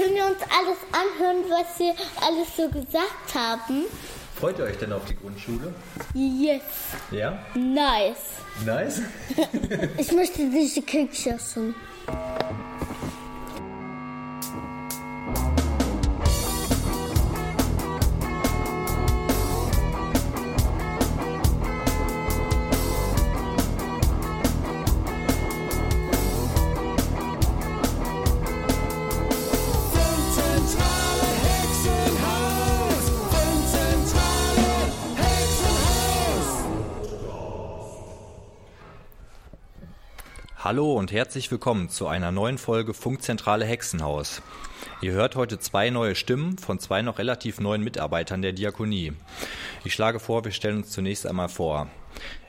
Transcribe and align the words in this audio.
können 0.00 0.14
wir 0.14 0.24
uns 0.24 0.38
alles 0.48 0.78
anhören, 0.92 1.44
was 1.50 1.78
wir 1.78 1.94
alles 2.26 2.56
so 2.56 2.68
gesagt 2.68 3.34
haben? 3.34 3.84
Freut 4.34 4.58
ihr 4.58 4.64
euch 4.64 4.78
denn 4.78 4.92
auf 4.92 5.04
die 5.04 5.14
Grundschule? 5.14 5.74
Yes. 6.14 6.62
Ja? 7.10 7.38
Nice. 7.54 8.16
Nice? 8.64 9.02
Ich 9.98 10.12
möchte 10.12 10.48
diese 10.48 10.80
Kekse 10.82 11.30
essen. 11.30 11.74
Hallo 40.70 40.92
und 40.92 41.10
herzlich 41.10 41.50
willkommen 41.50 41.88
zu 41.88 42.06
einer 42.06 42.30
neuen 42.30 42.56
Folge 42.56 42.94
Funkzentrale 42.94 43.64
Hexenhaus. 43.64 44.40
Ihr 45.02 45.10
hört 45.10 45.34
heute 45.34 45.58
zwei 45.58 45.90
neue 45.90 46.14
Stimmen 46.14 46.58
von 46.58 46.78
zwei 46.78 47.02
noch 47.02 47.18
relativ 47.18 47.58
neuen 47.58 47.82
Mitarbeitern 47.82 48.40
der 48.40 48.52
Diakonie. 48.52 49.12
Ich 49.82 49.92
schlage 49.92 50.20
vor, 50.20 50.44
wir 50.44 50.52
stellen 50.52 50.76
uns 50.76 50.90
zunächst 50.90 51.26
einmal 51.26 51.48
vor. 51.48 51.88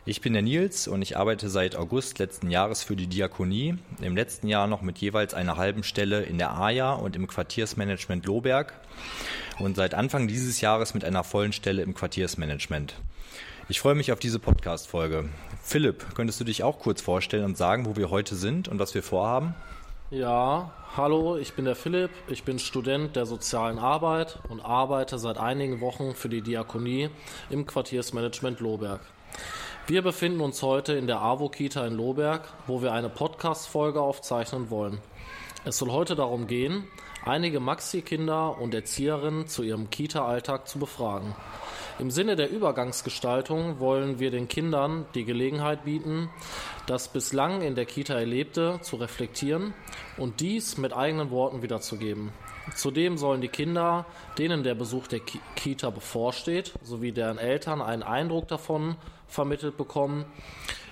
Ich 0.05 0.21
bin 0.21 0.33
der 0.33 0.43
Nils 0.43 0.87
und 0.87 1.01
ich 1.01 1.17
arbeite 1.17 1.49
seit 1.49 1.75
August 1.75 2.19
letzten 2.19 2.51
Jahres 2.51 2.83
für 2.83 2.95
die 2.95 3.07
Diakonie, 3.07 3.79
im 4.03 4.15
letzten 4.15 4.47
Jahr 4.47 4.67
noch 4.67 4.83
mit 4.83 4.99
jeweils 4.99 5.33
einer 5.33 5.57
halben 5.57 5.81
Stelle 5.81 6.21
in 6.21 6.37
der 6.37 6.51
AJA 6.51 6.93
und 6.93 7.15
im 7.15 7.25
Quartiersmanagement 7.25 8.27
Lohberg 8.27 8.71
und 9.57 9.75
seit 9.75 9.95
Anfang 9.95 10.27
dieses 10.27 10.61
Jahres 10.61 10.93
mit 10.93 11.03
einer 11.03 11.23
vollen 11.23 11.53
Stelle 11.53 11.81
im 11.81 11.95
Quartiersmanagement. 11.95 12.93
Ich 13.67 13.79
freue 13.79 13.95
mich 13.95 14.11
auf 14.11 14.19
diese 14.19 14.37
Podcast-Folge. 14.37 15.27
Philipp, 15.63 16.15
könntest 16.15 16.39
du 16.39 16.43
dich 16.43 16.63
auch 16.63 16.79
kurz 16.79 17.01
vorstellen 17.01 17.45
und 17.45 17.57
sagen, 17.57 17.85
wo 17.85 17.95
wir 17.95 18.09
heute 18.09 18.35
sind 18.35 18.67
und 18.67 18.79
was 18.79 18.93
wir 18.93 19.03
vorhaben? 19.03 19.55
Ja, 20.09 20.71
hallo, 20.97 21.37
ich 21.37 21.53
bin 21.53 21.63
der 21.63 21.75
Philipp, 21.75 22.11
ich 22.27 22.43
bin 22.43 22.59
Student 22.59 23.15
der 23.15 23.25
sozialen 23.25 23.79
Arbeit 23.79 24.39
und 24.49 24.59
arbeite 24.59 25.17
seit 25.17 25.37
einigen 25.37 25.79
Wochen 25.79 26.15
für 26.15 26.27
die 26.27 26.41
Diakonie 26.41 27.09
im 27.49 27.65
Quartiersmanagement 27.65 28.59
Lohberg. 28.59 28.99
Wir 29.87 30.01
befinden 30.01 30.41
uns 30.41 30.61
heute 30.61 30.93
in 30.93 31.07
der 31.07 31.21
AWO-Kita 31.21 31.87
in 31.87 31.95
Lohberg, 31.95 32.47
wo 32.67 32.81
wir 32.81 32.91
eine 32.91 33.09
Podcast-Folge 33.09 34.01
aufzeichnen 34.01 34.69
wollen. 34.69 34.99
Es 35.63 35.77
soll 35.77 35.91
heute 35.91 36.15
darum 36.15 36.47
gehen, 36.47 36.87
einige 37.23 37.59
Maxi-Kinder 37.59 38.59
und 38.59 38.73
Erzieherinnen 38.73 39.47
zu 39.47 39.63
ihrem 39.63 39.89
Kita-Alltag 39.89 40.67
zu 40.67 40.79
befragen. 40.79 41.35
Im 41.99 42.09
Sinne 42.09 42.35
der 42.35 42.49
Übergangsgestaltung 42.49 43.79
wollen 43.79 44.19
wir 44.19 44.31
den 44.31 44.47
Kindern 44.47 45.05
die 45.13 45.25
Gelegenheit 45.25 45.85
bieten, 45.85 46.29
das 46.87 47.09
bislang 47.09 47.61
in 47.61 47.75
der 47.75 47.85
Kita 47.85 48.13
Erlebte 48.13 48.79
zu 48.81 48.95
reflektieren 48.95 49.73
und 50.17 50.39
dies 50.39 50.77
mit 50.77 50.93
eigenen 50.93 51.31
Worten 51.31 51.61
wiederzugeben. 51.61 52.31
Zudem 52.75 53.17
sollen 53.17 53.41
die 53.41 53.49
Kinder, 53.49 54.05
denen 54.37 54.63
der 54.63 54.75
Besuch 54.75 55.07
der 55.07 55.19
Ki 55.19 55.39
Kita 55.55 55.89
bevorsteht, 55.89 56.73
sowie 56.83 57.11
deren 57.11 57.37
Eltern 57.37 57.81
einen 57.81 58.03
Eindruck 58.03 58.47
davon 58.47 58.95
vermittelt 59.27 59.77
bekommen, 59.77 60.25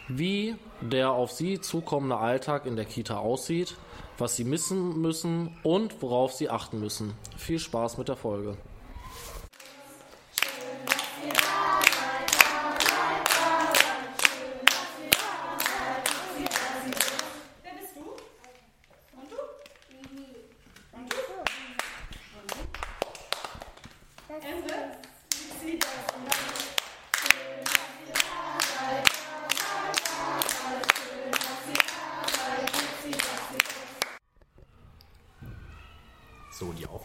wie 0.07 0.55
der 0.81 1.11
auf 1.11 1.31
sie 1.31 1.61
zukommende 1.61 2.17
Alltag 2.17 2.65
in 2.65 2.75
der 2.75 2.85
Kita 2.85 3.17
aussieht, 3.17 3.75
was 4.17 4.35
sie 4.35 4.43
missen 4.43 4.99
müssen 5.01 5.57
und 5.63 6.01
worauf 6.01 6.33
sie 6.33 6.49
achten 6.49 6.79
müssen. 6.79 7.13
Viel 7.37 7.59
Spaß 7.59 7.97
mit 7.97 8.09
der 8.09 8.17
Folge. 8.17 8.57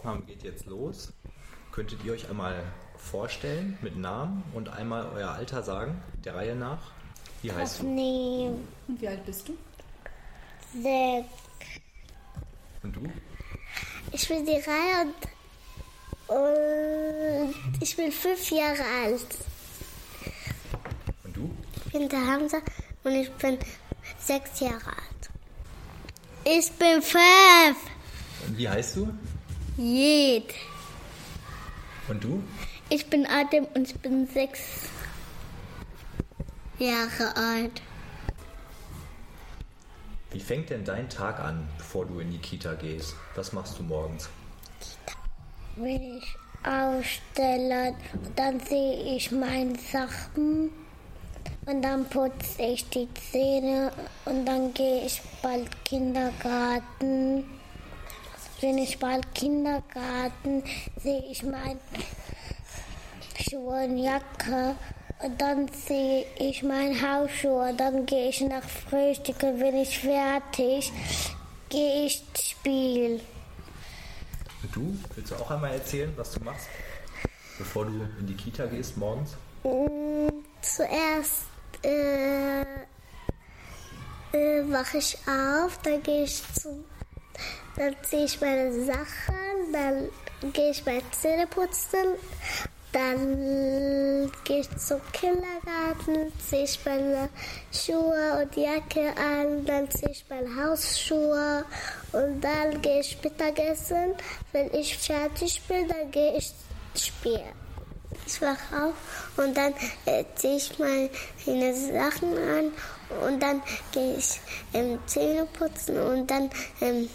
Aufnahme 0.05 0.21
geht 0.27 0.43
jetzt 0.43 0.67
los. 0.67 1.11
Könntet 1.71 2.03
ihr 2.03 2.13
euch 2.13 2.29
einmal 2.29 2.61
vorstellen 2.95 3.75
mit 3.81 3.97
Namen 3.97 4.43
und 4.53 4.69
einmal 4.69 5.09
euer 5.15 5.31
Alter 5.31 5.63
sagen, 5.63 5.99
der 6.23 6.35
Reihe 6.35 6.55
nach? 6.55 6.91
Wie 7.41 7.51
heißt 7.51 7.81
du? 7.81 7.87
Nee, 7.87 8.51
Und 8.87 9.01
wie 9.01 9.07
alt 9.07 9.25
bist 9.25 9.47
du? 9.49 9.57
sechs. 10.79 11.27
Und 12.83 12.95
du? 12.95 13.01
Ich 14.11 14.27
bin 14.27 14.45
die 14.45 14.51
Reihe 14.51 15.07
und, 16.27 16.35
und 16.35 17.81
ich 17.81 17.95
bin 17.97 18.11
fünf 18.11 18.51
Jahre 18.51 18.83
alt. 19.03 19.25
Und 21.23 21.35
du? 21.35 21.49
Ich 21.87 21.93
bin 21.93 22.09
der 22.09 22.27
Hamza 22.27 22.57
und 23.03 23.11
ich 23.11 23.31
bin 23.33 23.57
sechs 24.19 24.59
Jahre 24.59 24.85
alt. 24.85 25.29
Ich 26.43 26.71
bin 26.73 27.01
fünf. 27.01 27.77
Und 28.47 28.55
wie 28.55 28.69
heißt 28.69 28.97
du? 28.97 29.11
Jed. 29.77 30.53
Und 32.07 32.23
du? 32.23 32.41
Ich 32.89 33.09
bin 33.09 33.25
Adem 33.25 33.65
und 33.73 33.89
ich 33.89 33.99
bin 33.99 34.27
sechs 34.27 34.89
Jahre 36.79 37.35
alt. 37.35 37.81
Wie 40.31 40.39
fängt 40.39 40.69
denn 40.69 40.85
dein 40.85 41.09
Tag 41.09 41.39
an, 41.39 41.67
bevor 41.77 42.05
du 42.05 42.19
in 42.19 42.31
die 42.31 42.37
Kita 42.37 42.73
gehst? 42.73 43.15
Was 43.35 43.53
machst 43.53 43.79
du 43.79 43.83
morgens? 43.83 44.29
Will 45.75 46.19
ich 46.19 46.35
ausstellen 46.65 47.95
und 48.13 48.37
dann 48.37 48.59
sehe 48.59 49.15
ich 49.15 49.31
meine 49.31 49.77
Sachen 49.77 50.71
und 51.65 51.81
dann 51.81 52.05
putze 52.05 52.61
ich 52.61 52.87
die 52.89 53.07
Zähne 53.31 53.91
und 54.25 54.45
dann 54.45 54.73
gehe 54.73 55.05
ich 55.05 55.21
bald 55.41 55.69
Kindergarten. 55.83 57.43
Bin 58.61 58.77
ich 58.77 58.97
bald 58.99 59.33
Kindergarten, 59.35 60.63
sehe 61.01 61.23
ich 61.29 61.43
meine 61.43 61.79
Schuhe 63.37 63.83
und 63.85 63.97
Jacke 63.97 64.75
und 65.21 65.39
dann 65.41 65.67
sehe 65.67 66.25
ich 66.37 66.63
meine 66.63 66.95
Hausschuhe. 67.01 67.73
Dann 67.77 68.05
gehe 68.05 68.29
ich 68.29 68.41
nach 68.41 68.63
Frühstücken, 68.63 69.59
bin 69.59 69.75
ich 69.75 69.99
fertig, 69.99 70.91
gehe 71.69 72.05
ich 72.05 72.23
spielen. 72.41 73.19
Und 74.63 74.75
du? 74.75 74.97
Willst 75.15 75.31
du 75.31 75.35
auch 75.35 75.51
einmal 75.51 75.73
erzählen, 75.73 76.11
was 76.15 76.31
du 76.31 76.43
machst, 76.43 76.67
bevor 77.57 77.85
du 77.85 77.91
in 78.19 78.27
die 78.27 78.35
Kita 78.35 78.65
gehst 78.65 78.97
morgens? 78.97 79.35
Mm, 79.63 80.29
Zuerst 80.61 81.43
äh, 81.83 82.61
äh, 82.61 82.65
wache 84.71 84.97
ich 84.97 85.17
auf, 85.27 85.77
dann 85.83 86.01
gehe 86.01 86.23
ich 86.23 86.41
zu, 86.53 86.83
dann 87.75 87.95
ziehe 88.03 88.25
ich 88.25 88.39
meine 88.41 88.71
Sachen, 88.85 89.71
dann 89.71 90.09
gehe 90.53 90.71
ich 90.71 90.85
meine 90.85 91.03
Zähne 91.11 91.47
putzen, 91.47 92.15
dann 92.91 94.31
gehe 94.45 94.61
ich 94.61 94.77
zum 94.77 95.01
Kindergarten, 95.11 96.31
ziehe 96.47 96.63
ich 96.63 96.79
meine 96.85 97.29
Schuhe 97.71 98.41
und 98.41 98.55
Jacke 98.55 99.13
an, 99.17 99.65
dann 99.65 99.91
ziehe 99.91 100.11
ich 100.11 100.25
meine 100.29 100.55
Hausschuhe 100.55 101.65
und 102.13 102.41
dann 102.41 102.81
gehe 102.81 103.01
ich 103.01 103.21
Mittagessen. 103.21 104.15
Wenn 104.53 104.73
ich 104.73 104.97
fertig 104.97 105.61
bin, 105.67 105.89
dann 105.89 106.09
gehe 106.11 106.37
ich 106.37 106.53
spielen. 106.95 107.65
Ich 108.25 108.41
wache 108.41 108.83
auf 108.83 108.93
und 109.37 109.55
dann 109.55 109.73
äh, 110.05 110.23
ziehe 110.35 110.55
ich 110.55 110.79
meine 110.79 111.73
Sachen 111.75 112.37
an 112.37 112.71
und 113.27 113.39
dann 113.41 113.61
gehe 113.91 114.15
ich 114.15 114.39
ähm, 114.73 114.99
Zähne 115.05 115.45
putzen 115.47 115.99
und 115.99 116.31
dann 116.31 116.49
ähm, 116.79 117.09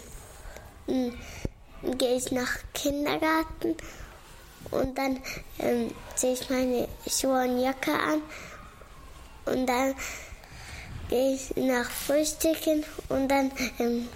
m, 0.90 1.12
gehe 1.98 2.16
ich 2.16 2.30
nach 2.32 2.50
Kindergarten 2.74 3.76
und 4.70 4.96
dann 4.98 5.20
ähm, 5.58 5.90
ziehe 6.14 6.34
ich 6.34 6.50
meine 6.50 6.88
Schuhe 7.08 7.44
und 7.44 7.60
Jacke 7.60 7.92
an 7.92 8.22
und 9.46 9.66
dann 9.66 9.94
gehe 11.08 11.34
ich 11.34 11.56
nach 11.56 11.90
Frühstücken 11.90 12.84
und 13.08 13.28
dann, 13.28 13.50
ähm, 13.78 14.08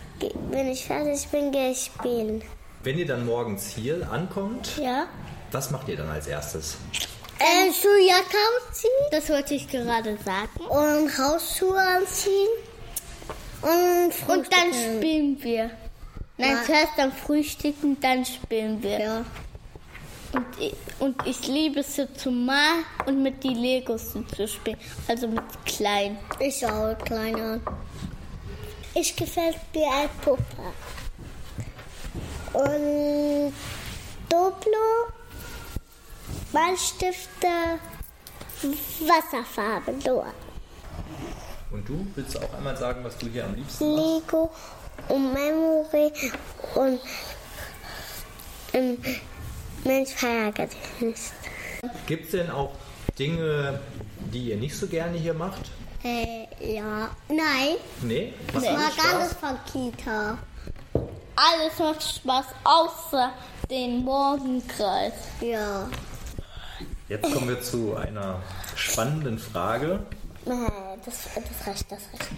wenn 0.51 0.69
ich 0.69 0.85
fertig 0.85 1.27
bin, 1.29 1.51
gehe 1.53 1.71
ich 1.73 1.85
spielen. 1.87 2.43
Wenn 2.83 2.99
ihr 2.99 3.07
dann 3.07 3.25
morgens 3.27 3.69
hier 3.71 4.09
ankommt, 4.11 4.77
Ja? 4.77 5.07
was 5.51 5.71
macht 5.71 5.89
ihr 5.89 5.97
dann 5.97 6.11
als 6.11 6.27
erstes? 6.27 6.77
Äh, 7.39 7.73
Schuhjacke 7.73 8.37
anziehen. 8.69 8.91
Das 9.11 9.29
wollte 9.29 9.55
ich 9.55 9.67
gerade 9.69 10.17
sagen. 10.25 10.67
Und 10.69 11.19
Hausschuhe 11.19 11.79
anziehen. 11.81 12.49
Und, 13.63 14.29
und 14.29 14.53
dann 14.53 14.73
spielen 14.73 15.43
wir. 15.43 15.71
Nein, 16.37 16.57
zuerst 16.67 16.93
dann 16.97 17.13
frühstücken, 17.13 17.99
dann 18.01 18.25
spielen 18.25 18.83
wir. 18.83 19.01
Ja. 19.01 19.25
Und 20.33 20.47
ich, 20.59 20.75
und 20.99 21.27
ich 21.27 21.47
liebe 21.47 21.81
es 21.81 21.95
so 21.95 22.07
zu 22.07 22.33
malen 22.33 22.85
und 23.07 23.23
mit 23.23 23.45
die 23.45 23.55
Legos 23.55 24.13
zu 24.13 24.49
spielen. 24.49 24.79
Also 25.07 25.29
mit 25.29 25.45
kleinen. 25.65 26.19
Ich 26.41 26.67
auch, 26.67 26.99
kleiner. 26.99 27.61
Ich 28.95 29.15
gefällt 29.15 29.59
mir 29.73 29.89
ein 29.93 30.09
Puppe. 30.23 30.43
Und 32.53 33.53
Duplo, 34.29 35.13
Malstifte, 36.53 37.49
Wasserfarben 39.01 39.99
nur. 40.05 40.27
Und 41.71 41.89
du 41.89 42.07
willst 42.15 42.41
auch 42.41 42.55
einmal 42.55 42.77
sagen, 42.77 43.05
was 43.05 43.19
du 43.19 43.29
hier 43.29 43.45
am 43.45 43.55
liebsten 43.55 43.95
machst? 43.95 44.27
Lego 44.27 44.51
und 45.09 45.33
Memory 45.33 46.13
und 46.75 47.01
ähm, 48.73 48.99
Mensch 49.85 50.11
Feiergedächtnis. 50.11 51.33
Gibt 52.07 52.27
es 52.27 52.31
denn 52.33 52.51
auch 52.51 52.73
Dinge, 53.19 53.81
die 54.33 54.51
ihr 54.51 54.57
nicht 54.57 54.77
so 54.77 54.87
gerne 54.87 55.17
hier 55.19 55.35
macht? 55.35 55.71
Äh, 56.03 56.47
ja. 56.61 57.11
Nein, 57.29 57.77
Nee? 58.03 58.35
Ich 58.49 58.55
alles 58.55 58.71
mag 58.73 59.15
alles 59.15 59.33
von 59.35 59.59
Kita. 59.71 60.39
Alles 61.37 61.79
macht 61.79 62.03
Spaß, 62.03 62.45
außer 62.65 63.33
den 63.71 64.05
Morgenkreis. 64.05 65.13
Ja. 65.41 65.89
Jetzt 67.09 67.33
kommen 67.33 67.49
wir 67.49 67.61
zu 67.61 67.97
einer 67.97 68.41
spannenden 68.77 69.39
Frage. 69.39 70.01
Äh, 70.47 70.51
Das, 71.05 71.29
das 71.35 71.67
reicht, 71.67 71.91
das 71.91 72.01
reicht. 72.13 72.33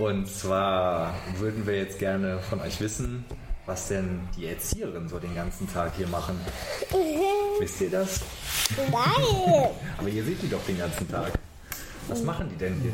Und 0.00 0.26
zwar 0.26 1.14
würden 1.36 1.66
wir 1.66 1.76
jetzt 1.76 1.98
gerne 1.98 2.38
von 2.38 2.58
euch 2.62 2.80
wissen, 2.80 3.22
was 3.66 3.88
denn 3.88 4.26
die 4.34 4.46
Erzieherinnen 4.46 5.10
so 5.10 5.18
den 5.18 5.34
ganzen 5.34 5.70
Tag 5.70 5.92
hier 5.94 6.08
machen. 6.08 6.40
Wisst 7.58 7.82
ihr 7.82 7.90
das? 7.90 8.20
Nein! 8.90 9.70
Aber 9.98 10.08
ihr 10.08 10.24
seht 10.24 10.40
die 10.42 10.48
doch 10.48 10.64
den 10.64 10.78
ganzen 10.78 11.06
Tag. 11.10 11.32
Was 12.08 12.22
machen 12.22 12.48
die 12.48 12.56
denn 12.56 12.80
hier? 12.80 12.92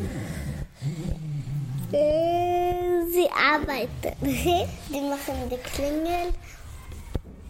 Äh, 1.97 3.07
Sie 3.09 3.29
arbeiten. 3.31 4.13
Die 4.21 5.01
machen 5.01 5.49
die 5.49 5.57
Klingel 5.59 6.33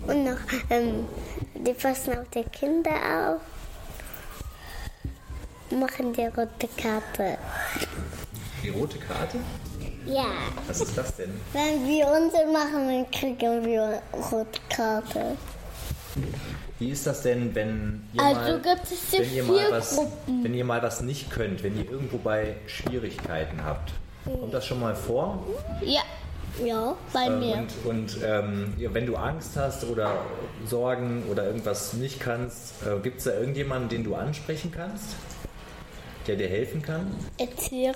und 0.07 0.25
noch, 0.25 0.39
ähm, 0.71 1.07
die 1.55 1.73
passen 1.73 2.19
auf 2.19 2.29
die 2.33 2.45
Kinder 2.45 3.41
auf. 3.41 3.41
Machen 5.77 6.13
die 6.13 6.27
rote 6.27 6.69
Karte. 6.77 7.39
Die 8.67 8.73
rote 8.73 8.99
Karte? 8.99 9.39
Ja. 10.07 10.25
Was 10.67 10.81
ist 10.81 10.99
das 10.99 11.15
denn? 11.15 11.31
Wenn 11.53 11.87
wir 11.87 12.05
Unsinn 12.09 12.53
machen, 12.53 12.89
dann 12.89 13.11
kriegen 13.13 13.65
wir 13.65 14.03
rote 14.33 14.59
Karte. 14.69 15.37
Wie 16.81 16.91
ist 16.91 17.07
das 17.07 17.23
denn, 17.23 17.55
wenn 17.55 18.03
ihr 18.13 18.23
Also 18.23 18.41
mal, 18.41 18.61
gibt 18.61 18.91
es 18.91 19.11
hier 19.11 19.21
wenn 19.21 19.35
ihr 19.35 19.45
mal 19.45 19.71
was, 19.71 19.95
Gruppen. 19.97 20.43
wenn 20.43 20.53
ihr 20.55 20.65
mal 20.65 20.83
was 20.83 21.01
nicht 21.01 21.31
könnt, 21.31 21.63
wenn 21.63 21.77
ihr 21.79 21.89
irgendwo 21.89 22.19
bei 22.19 22.57
Schwierigkeiten 22.67 23.65
habt? 23.65 23.93
Kommt 24.25 24.53
das 24.53 24.67
schon 24.67 24.81
mal 24.81 24.97
vor? 24.97 25.45
Ja, 25.83 26.03
Ja. 26.65 26.97
bei 27.13 27.27
Äh, 27.27 27.31
mir. 27.31 27.55
Und, 27.85 27.87
und 27.87 28.19
ähm, 28.25 28.75
wenn 28.79 29.07
du 29.07 29.15
Angst 29.15 29.51
hast 29.57 29.85
oder 29.85 30.11
Sorgen 30.69 31.23
oder 31.31 31.45
irgendwas 31.47 31.93
nicht 31.93 32.19
kannst, 32.19 32.75
äh, 32.85 32.99
gibt 33.01 33.19
es 33.19 33.25
da 33.25 33.35
irgendjemanden, 33.35 33.89
den 33.91 34.03
du 34.03 34.17
ansprechen 34.17 34.73
kannst, 34.75 35.05
der 36.27 36.35
dir 36.37 36.49
helfen 36.49 36.83
kann? 36.83 37.15
Erzählen, 37.39 37.95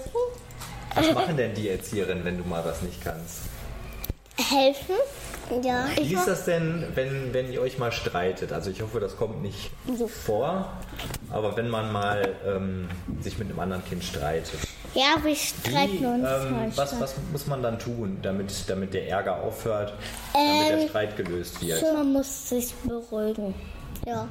Was 1.01 1.15
machen 1.15 1.37
denn 1.37 1.55
die 1.55 1.69
Erzieherinnen, 1.69 2.25
wenn 2.25 2.39
du 2.39 2.45
mal 2.45 2.65
was 2.65 2.83
nicht 2.83 3.03
kannst? 3.03 3.41
helfen. 4.49 4.95
Ja. 5.63 5.87
Wie 5.97 6.15
ist 6.15 6.27
das 6.29 6.45
denn, 6.45 6.85
wenn, 6.95 7.35
wenn 7.35 7.53
ihr 7.53 7.61
euch 7.61 7.79
mal 7.79 7.91
streitet? 7.93 8.53
Also 8.53 8.71
ich 8.71 8.83
hoffe, 8.83 9.01
das 9.01 9.17
kommt 9.17 9.43
nicht 9.43 9.71
vor, 10.25 10.73
aber 11.31 11.57
wenn 11.57 11.69
man 11.69 11.93
mal 11.93 12.35
ähm, 12.47 12.89
sich 13.21 13.37
mit 13.39 13.49
einem 13.51 13.59
anderen 13.59 13.85
Kind 13.85 14.05
streitet. 14.05 14.61
Ja, 14.95 15.17
wir 15.23 15.33
Wie, 15.33 15.37
streiten 15.37 16.05
uns 16.07 16.27
ähm, 16.29 16.73
was, 16.77 17.01
was 17.01 17.15
muss 17.33 17.47
man 17.47 17.63
dann 17.63 17.79
tun, 17.79 18.19
damit, 18.23 18.53
damit 18.69 18.95
der 18.95 19.09
Ärger 19.09 19.43
aufhört, 19.43 19.93
damit 20.33 20.71
der 20.83 20.89
Streit 20.89 21.17
gelöst 21.17 21.61
wird? 21.61 21.83
Man 21.83 22.13
muss 22.13 22.49
sich 22.49 22.73
beruhigen, 22.85 23.55
Ja. 24.07 24.29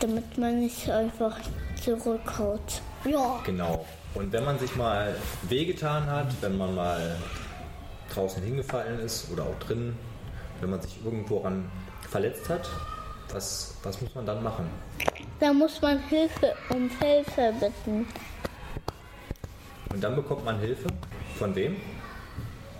damit 0.00 0.38
man 0.38 0.60
nicht 0.60 0.88
einfach 0.88 1.36
zurückhaut. 1.84 2.80
Ja. 3.04 3.40
Genau. 3.44 3.84
Und 4.14 4.32
wenn 4.32 4.44
man 4.44 4.58
sich 4.58 4.74
mal 4.76 5.16
wehgetan 5.48 6.06
hat, 6.06 6.28
wenn 6.42 6.58
man 6.58 6.74
mal 6.74 7.16
draußen 8.12 8.42
hingefallen 8.42 9.00
ist 9.00 9.30
oder 9.32 9.44
auch 9.44 9.58
drinnen, 9.66 9.96
wenn 10.60 10.70
man 10.70 10.80
sich 10.82 10.98
irgendwo 11.04 11.38
ran 11.38 11.70
verletzt 12.10 12.48
hat, 12.48 12.68
was, 13.32 13.74
was 13.82 14.00
muss 14.02 14.14
man 14.14 14.26
dann 14.26 14.42
machen? 14.42 14.66
Da 15.40 15.52
muss 15.52 15.80
man 15.80 15.98
Hilfe 16.08 16.54
um 16.68 16.90
Hilfe 17.00 17.54
bitten. 17.58 18.06
Und 19.90 20.00
dann 20.04 20.14
bekommt 20.14 20.44
man 20.44 20.58
Hilfe? 20.60 20.88
Von 21.38 21.54
wem? 21.54 21.76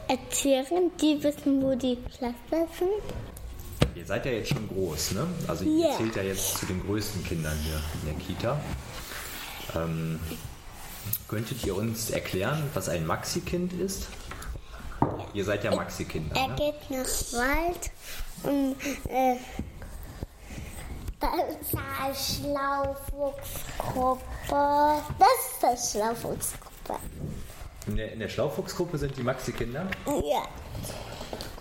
Erzählen, 0.08 0.90
die 1.00 1.22
wissen, 1.22 1.62
wo 1.62 1.74
die 1.74 1.96
Pflaster 1.96 2.68
sind. 2.78 3.96
Ihr 3.96 4.04
seid 4.04 4.26
ja 4.26 4.32
jetzt 4.32 4.50
schon 4.50 4.68
groß, 4.68 5.12
ne? 5.12 5.26
Also 5.48 5.64
ihr 5.64 5.88
Ja. 5.88 5.96
zählt 5.96 6.16
ja 6.16 6.22
jetzt 6.22 6.58
zu 6.58 6.66
den 6.66 6.82
größten 6.84 7.24
Kindern 7.24 7.56
hier 7.62 7.80
in 8.02 8.06
der 8.18 8.26
Kita. 8.26 8.60
Ähm, 9.74 10.20
könntet 11.28 11.64
ihr 11.64 11.76
uns 11.76 12.10
erklären, 12.10 12.68
was 12.74 12.88
ein 12.88 13.06
Maxi-Kind 13.06 13.72
ist? 13.74 14.08
Ihr 15.34 15.44
seid 15.44 15.64
ja 15.64 15.74
Maxi-Kinder, 15.74 16.34
Er 16.36 16.48
ne? 16.48 16.54
geht 16.56 16.90
nach 16.90 17.06
Wald 17.32 17.90
und 18.44 18.76
äh, 19.10 19.36
da 21.20 21.28
ist 21.60 21.74
eine 21.74 22.14
Schlaufuchsgruppe. 22.14 24.22
Das 25.18 25.28
ist 25.52 25.64
eine 25.64 25.78
Schlaufuchsgruppe. 26.04 26.94
In 27.86 27.96
der, 27.96 28.12
in 28.12 28.18
der 28.20 28.28
Schlaufuchsgruppe 28.28 28.98
sind 28.98 29.16
die 29.16 29.22
Maxi-Kinder. 29.22 29.86
Ja. 30.06 30.42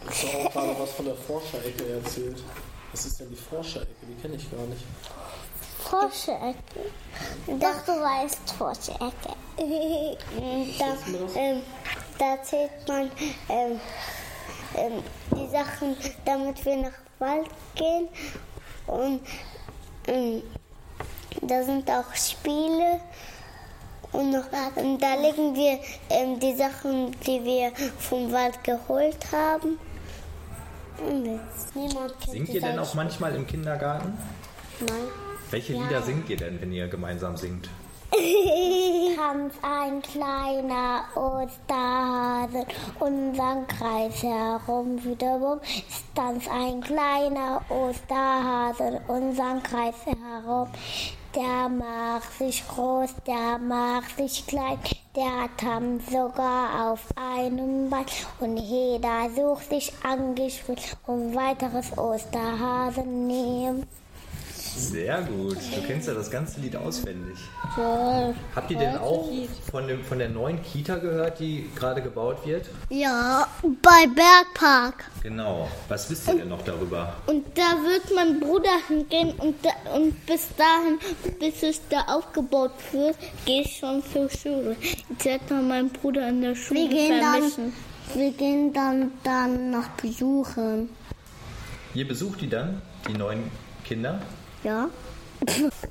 Ich 0.10 0.34
habe 0.34 0.50
gerade 0.50 0.76
was 0.80 0.92
von 0.92 1.06
der 1.06 1.16
Forscherecke 1.16 1.94
erzählt. 1.94 2.44
Was 2.92 3.06
ist 3.06 3.20
denn 3.20 3.30
die 3.30 3.36
Forscherecke? 3.36 3.92
Die 4.08 4.16
kenne 4.22 4.36
ich 4.36 4.50
gar 4.52 4.66
nicht. 4.66 4.84
Forscherecke. 5.92 6.80
Doch, 7.48 7.86
du 7.86 7.92
weißt 7.92 8.54
Forscherecke. 8.58 9.36
da, 10.80 11.40
ähm, 11.40 11.62
da 12.18 12.42
zählt 12.42 12.88
man 12.88 13.12
ähm, 13.50 13.80
ähm, 14.78 15.04
die 15.36 15.50
Sachen, 15.50 15.98
damit 16.24 16.64
wir 16.64 16.78
nach 16.78 16.94
Wald 17.20 17.50
gehen. 17.76 18.08
Und 18.88 19.22
ähm, 20.08 20.44
da 21.42 21.62
sind 21.62 21.90
auch 21.90 22.16
Spiele. 22.16 23.02
Und 24.14 24.32
noch, 24.32 24.46
ähm, 24.78 24.98
da 24.98 25.16
legen 25.16 25.54
wir 25.56 25.78
ähm, 26.10 26.40
die 26.40 26.56
Sachen, 26.56 27.12
die 27.28 27.44
wir 27.44 27.74
vom 28.00 28.32
Wald 28.32 28.64
geholt 28.64 29.32
haben. 29.34 29.78
Und 31.06 31.26
jetzt, 31.26 31.76
niemand 31.76 32.18
kennt 32.22 32.32
Singt 32.32 32.50
ihr 32.50 32.62
denn 32.62 32.80
auch 32.80 32.94
manchmal 32.94 33.36
im 33.36 33.46
Kindergarten? 33.46 34.18
Nein. 34.80 35.31
Welche 35.52 35.74
Lieder 35.74 36.02
singt 36.02 36.30
ihr 36.30 36.38
denn, 36.38 36.62
wenn 36.62 36.72
ihr 36.72 36.88
gemeinsam 36.88 37.36
singt? 37.36 37.70
Tanz 39.18 39.54
ein 39.62 40.02
kleiner 40.02 41.04
Osterhase 41.14 42.66
unseren 43.00 43.68
Kreis 43.68 44.24
herum 44.24 45.04
wiederum. 45.04 45.60
Tanz 46.16 46.48
ein 46.48 46.80
kleiner 46.80 47.62
Osterhase 47.68 49.02
unseren 49.10 49.62
Kreis 49.62 49.96
herum. 50.06 50.70
Der 51.36 51.68
macht 51.68 52.32
sich 52.38 52.66
groß, 52.70 53.10
der 53.28 53.58
macht 53.58 54.16
sich 54.18 54.48
klein, 54.48 54.80
der 55.16 55.50
tanzt 55.58 56.12
sogar 56.12 56.92
auf 56.92 57.02
einem 57.16 57.90
Bein. 57.90 58.06
Und 58.40 58.56
jeder 58.56 59.30
sucht 59.36 59.70
sich 59.70 59.92
angeschwitzt 60.04 60.96
und 61.08 61.36
weiteres 61.36 61.98
Osterhasen 61.98 63.28
nehmen. 63.28 63.86
Sehr 64.76 65.22
gut. 65.24 65.58
Du 65.76 65.82
kennst 65.86 66.08
ja 66.08 66.14
das 66.14 66.32
ganze 66.32 66.60
Lied 66.62 66.76
auswendig. 66.76 67.38
So, 67.76 68.34
Habt 68.56 68.72
ihr 68.72 68.78
denn 68.78 68.98
auch 68.98 69.30
von, 69.70 69.88
dem, 69.88 70.04
von 70.04 70.18
der 70.20 70.30
neuen 70.30 70.62
Kita 70.64 70.96
gehört, 70.96 71.40
die 71.40 71.70
gerade 71.76 72.02
gebaut 72.02 72.46
wird? 72.46 72.68
Ja, 72.90 73.48
bei 73.82 74.08
Bergpark. 74.08 75.06
Genau. 75.24 75.70
Was 75.90 76.10
wisst 76.10 76.28
ihr 76.30 76.36
denn 76.36 76.50
noch 76.50 76.64
darüber? 76.64 77.16
Und 77.28 77.46
da 77.58 77.62
wird 77.84 78.04
mein 78.16 78.40
Bruder 78.40 78.70
hingehen 78.88 79.34
und, 79.40 79.56
da, 79.64 79.70
und 79.94 80.26
bis 80.26 80.48
dahin, 80.56 81.00
bis 81.40 81.64
es 81.64 81.82
da 81.90 82.02
aufgebaut 82.08 82.72
wird, 82.92 83.16
gehe 83.46 83.62
ich 83.64 83.78
schon 83.78 84.02
zur 84.12 84.30
Schule. 84.30 84.76
Jetzt 85.10 85.26
wird 85.26 85.50
man 85.50 85.68
meinen 85.68 85.90
Bruder 85.90 86.30
in 86.30 86.42
der 86.42 86.56
Schule 86.56 86.80
Wir 86.82 86.90
gehen 86.90 87.20
dann, 87.20 87.34
vermissen. 87.34 87.74
wir 88.14 88.32
gehen 88.32 88.74
dann, 88.74 89.12
dann 89.24 89.72
noch 89.72 89.88
besuchen. 90.02 90.90
Ihr 91.94 92.08
besucht 92.08 92.40
die 92.42 92.50
dann, 92.50 92.82
die 93.08 93.18
neuen 93.18 93.52
Kinder? 93.84 94.22
Ja? 94.64 94.90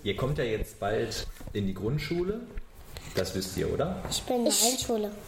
Ihr 0.05 0.17
kommt 0.17 0.39
ja 0.39 0.45
jetzt 0.45 0.79
bald 0.79 1.27
in 1.53 1.67
die 1.67 1.75
Grundschule. 1.75 2.41
Das 3.15 3.35
wisst 3.35 3.57
ihr, 3.57 3.73
oder? 3.73 4.03
Ich 4.09 4.23
bin 4.23 4.37
in 4.37 4.45
der 4.45 4.53
Einschule. 4.53 5.11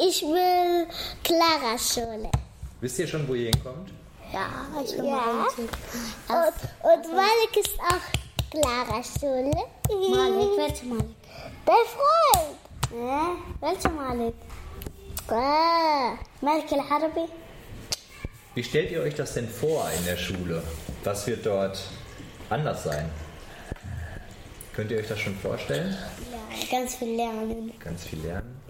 Ich 0.00 0.22
will 0.22 0.86
Clara 1.22 1.76
Schule. 1.78 2.30
Wisst 2.80 2.98
ihr 2.98 3.06
schon, 3.06 3.28
wo 3.28 3.34
ihr 3.34 3.50
hinkommt? 3.50 3.90
Ja, 4.32 4.48
ich 4.82 4.96
will 4.96 5.04
ja. 5.04 5.46
Und, 6.28 6.54
und 6.82 7.12
Malik 7.12 7.56
ist 7.58 7.78
auch 7.80 8.50
Clara 8.50 9.02
Schule. 9.02 9.52
Malik, 10.10 10.56
welcher 10.56 10.86
Malik? 10.86 11.16
Dein 11.66 11.76
Freund. 11.92 12.56
Ja, 12.94 13.36
welcher 13.60 13.90
Malik? 13.90 14.34
Ah. 15.28 16.16
Malik 16.40 16.72
al-Harabi? 16.72 17.28
Wie 18.54 18.64
stellt 18.64 18.90
ihr 18.90 19.02
euch 19.02 19.14
das 19.14 19.34
denn 19.34 19.48
vor 19.48 19.86
in 19.98 20.04
der 20.06 20.16
Schule? 20.16 20.62
Was 21.04 21.26
wird 21.26 21.44
dort 21.44 21.78
anders 22.50 22.84
sein? 22.84 23.10
Könnt 24.74 24.90
ihr 24.90 24.98
euch 24.98 25.08
das 25.08 25.18
schon 25.18 25.34
vorstellen? 25.36 25.96
Ganz 26.70 26.96
viel 26.96 27.16
lernen. 27.16 27.72
Ganz 27.82 28.04
viel 28.04 28.20
lernen. 28.20 28.60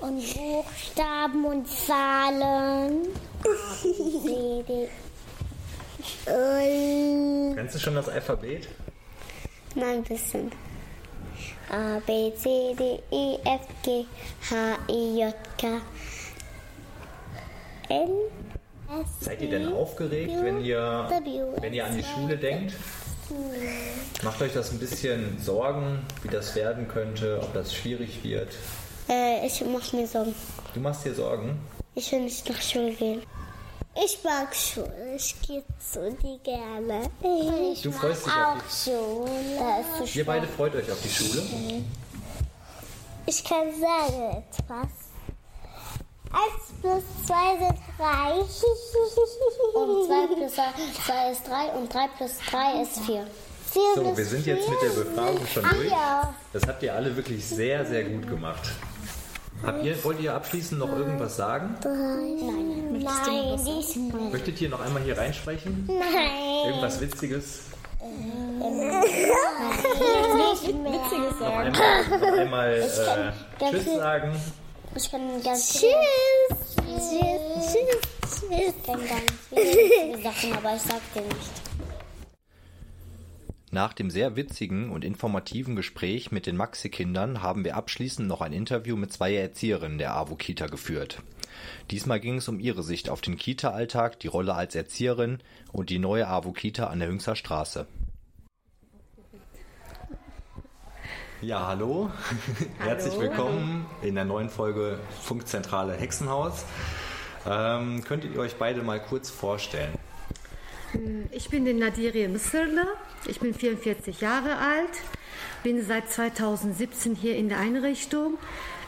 Und 0.00 0.22
Buchstaben 0.34 1.44
und 1.44 1.66
Zahlen. 1.66 3.08
Und 6.26 7.54
Kennst 7.56 7.74
du 7.74 7.78
schon 7.78 7.94
das 7.94 8.08
Alphabet? 8.08 8.68
Nein, 9.74 9.96
ein 9.98 10.02
bisschen. 10.04 10.52
A, 11.70 12.00
B, 12.06 12.32
C, 12.34 12.74
D, 12.78 13.00
E, 13.10 13.38
F, 13.44 13.66
G, 13.82 14.04
H, 14.50 14.78
I, 14.88 15.20
J, 15.20 15.34
K, 15.58 15.80
L. 17.88 18.30
Seid 19.20 19.42
ihr 19.42 19.50
denn 19.50 19.72
aufgeregt, 19.72 20.32
wenn 20.42 20.64
ihr, 20.64 21.08
wenn 21.60 21.74
ihr 21.74 21.84
an 21.84 21.96
die 21.96 22.04
Schule 22.04 22.38
denkt? 22.38 22.74
Macht 24.22 24.42
euch 24.42 24.52
das 24.52 24.70
ein 24.72 24.78
bisschen 24.78 25.38
Sorgen, 25.42 26.00
wie 26.22 26.28
das 26.28 26.54
werden 26.54 26.88
könnte, 26.88 27.40
ob 27.42 27.52
das 27.54 27.74
schwierig 27.74 28.22
wird? 28.24 28.48
Äh, 29.08 29.46
ich 29.46 29.62
mach 29.64 29.92
mir 29.92 30.06
Sorgen. 30.06 30.34
Du 30.74 30.80
machst 30.80 31.04
dir 31.04 31.14
Sorgen? 31.14 31.58
Ich 31.94 32.10
will 32.12 32.20
nicht 32.20 32.48
nach 32.48 32.60
Schule 32.60 32.92
gehen. 32.92 33.22
ich 34.04 34.18
mag 34.22 34.54
Schule. 34.54 34.92
Ich 35.16 35.34
gehe 35.42 35.62
zu 35.78 36.16
die 36.22 36.38
gerne. 36.42 37.10
Ich 37.72 37.82
Du 37.82 37.90
freust 37.90 38.26
dich 38.26 38.32
auch 38.32 38.56
auf 38.56 38.70
Schule. 38.70 40.06
Die, 40.12 40.18
Ihr 40.18 40.26
beide 40.26 40.46
freut 40.46 40.74
euch 40.74 40.90
auf 40.90 41.00
die 41.02 41.08
Schule? 41.08 41.42
Ich 43.26 43.44
kann 43.44 43.68
sagen 43.72 44.44
etwas. 44.58 45.07
1 46.30 46.80
plus 46.80 47.02
2 47.26 47.34
sind 47.58 47.78
3. 47.98 48.32
Und 49.78 50.06
2 50.06 50.26
plus 50.34 50.52
2 50.54 51.30
ist 51.30 51.48
3 51.48 51.78
und 51.78 51.92
3 51.92 52.08
plus 52.16 52.32
3 52.50 52.82
ist 52.82 53.00
4. 53.00 53.26
So, 53.94 54.16
wir 54.16 54.24
sind 54.24 54.46
jetzt 54.46 54.68
mit 54.68 54.80
der 54.82 54.88
Befragung 54.88 55.46
schon 55.46 55.62
durch. 55.62 55.92
Das 56.52 56.66
habt 56.66 56.82
ihr 56.82 56.94
alle 56.94 57.14
wirklich 57.16 57.44
sehr, 57.46 57.84
sehr 57.84 58.04
gut 58.04 58.26
gemacht. 58.28 58.70
Habt 59.62 59.84
ihr, 59.84 60.02
wollt 60.04 60.20
ihr 60.20 60.34
abschließend 60.34 60.78
noch 60.78 60.92
irgendwas 60.92 61.36
sagen? 61.36 61.74
Nein, 61.84 63.00
nicht. 63.64 63.96
Möchtet 64.32 64.60
ihr 64.60 64.68
noch 64.70 64.80
einmal 64.80 65.02
hier 65.02 65.18
reinsprechen? 65.18 65.84
Nein. 65.86 66.66
Irgendwas 66.66 67.00
Witziges? 67.00 67.60
Witziges 70.68 71.40
Noch 71.40 71.56
einmal, 71.56 72.20
noch 72.20 72.38
einmal 72.38 72.72
äh, 72.74 73.70
Tschüss 73.70 73.84
sagen. 73.96 74.36
Ich 74.94 75.10
kann 75.10 75.42
ganz 75.42 75.72
Tschüss. 75.72 75.82
Tschüss. 76.76 77.72
Tschüss. 77.72 78.50
Ich 78.50 78.82
kann 78.84 79.00
ganz 79.06 79.32
viele 79.48 80.22
Sachen, 80.22 80.52
aber 80.52 80.76
ich 80.76 80.82
sag 80.82 81.00
dir 81.14 81.22
nicht. 81.22 81.68
Nach 83.70 83.92
dem 83.92 84.10
sehr 84.10 84.34
witzigen 84.34 84.90
und 84.90 85.04
informativen 85.04 85.76
Gespräch 85.76 86.32
mit 86.32 86.46
den 86.46 86.56
Maxi-Kindern 86.56 87.42
haben 87.42 87.64
wir 87.64 87.76
abschließend 87.76 88.26
noch 88.26 88.40
ein 88.40 88.54
Interview 88.54 88.96
mit 88.96 89.12
zwei 89.12 89.34
Erzieherinnen 89.34 89.98
der 89.98 90.14
AWO-Kita 90.14 90.66
geführt. 90.68 91.22
Diesmal 91.90 92.18
ging 92.18 92.38
es 92.38 92.48
um 92.48 92.60
ihre 92.60 92.82
Sicht 92.82 93.10
auf 93.10 93.20
den 93.20 93.36
Kita-Alltag, 93.36 94.20
die 94.20 94.28
Rolle 94.28 94.54
als 94.54 94.74
Erzieherin 94.74 95.38
und 95.70 95.90
die 95.90 95.98
neue 95.98 96.28
AWO-Kita 96.28 96.86
an 96.86 97.00
der 97.00 97.08
Hüngster 97.08 97.36
Straße. 97.36 97.86
Ja, 101.40 101.68
hallo. 101.68 102.10
Herzlich 102.80 103.16
willkommen 103.16 103.86
in 104.02 104.16
der 104.16 104.24
neuen 104.24 104.50
Folge 104.50 104.98
Funkzentrale 105.22 105.92
Hexenhaus. 105.92 106.64
Ähm, 107.48 108.02
könntet 108.02 108.34
ihr 108.34 108.40
euch 108.40 108.56
beide 108.56 108.82
mal 108.82 109.00
kurz 109.00 109.30
vorstellen? 109.30 109.92
Ich 111.30 111.48
bin 111.48 111.64
die 111.64 111.74
Nadiri 111.74 112.26
Mısırlı. 112.26 112.88
Ich 113.26 113.38
bin 113.38 113.54
44 113.54 114.20
Jahre 114.20 114.56
alt, 114.56 114.90
bin 115.62 115.80
seit 115.86 116.10
2017 116.10 117.14
hier 117.14 117.36
in 117.36 117.48
der 117.48 117.58
Einrichtung. 117.58 118.36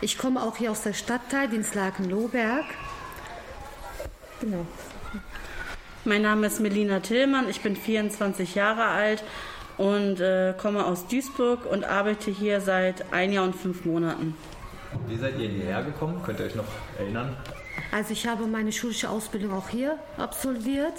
Ich 0.01 0.19
komme 0.19 0.43
auch 0.43 0.57
hier 0.57 0.73
aus 0.73 0.83
der 0.83 0.93
Stadtteil 0.93 1.49
Dienstlaken-Lohberg. 1.49 2.65
Genau. 4.41 4.67
Mein 6.05 6.23
Name 6.23 6.49
ist 6.49 6.59
Melina 6.59 6.99
Tillmann, 6.99 7.49
ich 7.49 7.61
bin 7.61 7.77
24 7.77 8.57
Jahre 8.57 8.87
alt 8.87 9.23
und 9.81 10.21
äh, 10.21 10.53
komme 10.59 10.85
aus 10.85 11.07
Duisburg 11.07 11.65
und 11.65 11.85
arbeite 11.85 12.31
hier 12.31 12.61
seit 12.61 13.15
ein 13.15 13.33
Jahr 13.33 13.45
und 13.45 13.57
fünf 13.57 13.87
Monaten. 13.87 14.37
Wie 15.09 15.17
seid 15.17 15.39
ihr 15.39 15.49
hierher 15.49 15.83
gekommen? 15.83 16.21
Könnt 16.23 16.39
ihr 16.39 16.45
euch 16.45 16.55
noch 16.55 16.67
erinnern? 16.99 17.35
Also 17.91 18.13
ich 18.13 18.27
habe 18.27 18.47
meine 18.47 18.73
schulische 18.73 19.09
Ausbildung 19.09 19.55
auch 19.55 19.71
hier 19.71 19.97
absolviert 20.19 20.93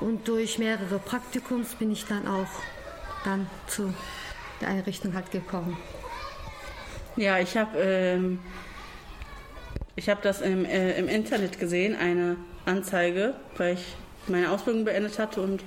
und 0.00 0.26
durch 0.26 0.58
mehrere 0.58 0.98
Praktikums 0.98 1.76
bin 1.76 1.92
ich 1.92 2.04
dann 2.04 2.26
auch 2.26 2.48
dann 3.24 3.46
zu 3.68 3.94
der 4.60 4.68
Einrichtung 4.70 5.14
halt 5.14 5.30
gekommen. 5.30 5.76
Ja, 7.14 7.38
ich 7.38 7.56
habe 7.56 7.78
ähm, 7.78 8.40
ich 9.94 10.08
hab 10.08 10.22
das 10.22 10.40
im, 10.40 10.64
äh, 10.64 10.98
im 10.98 11.06
Internet 11.06 11.60
gesehen, 11.60 11.94
eine 11.94 12.36
Anzeige, 12.64 13.34
weil 13.56 13.74
ich 13.74 13.94
meine 14.26 14.50
Ausbildung 14.50 14.84
beendet 14.84 15.20
hatte 15.20 15.40
und 15.40 15.62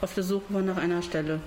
auf 0.00 0.14
der 0.14 0.22
Suche 0.22 0.44
war 0.50 0.62
nach 0.62 0.76
einer 0.76 1.02
Stelle. 1.02 1.40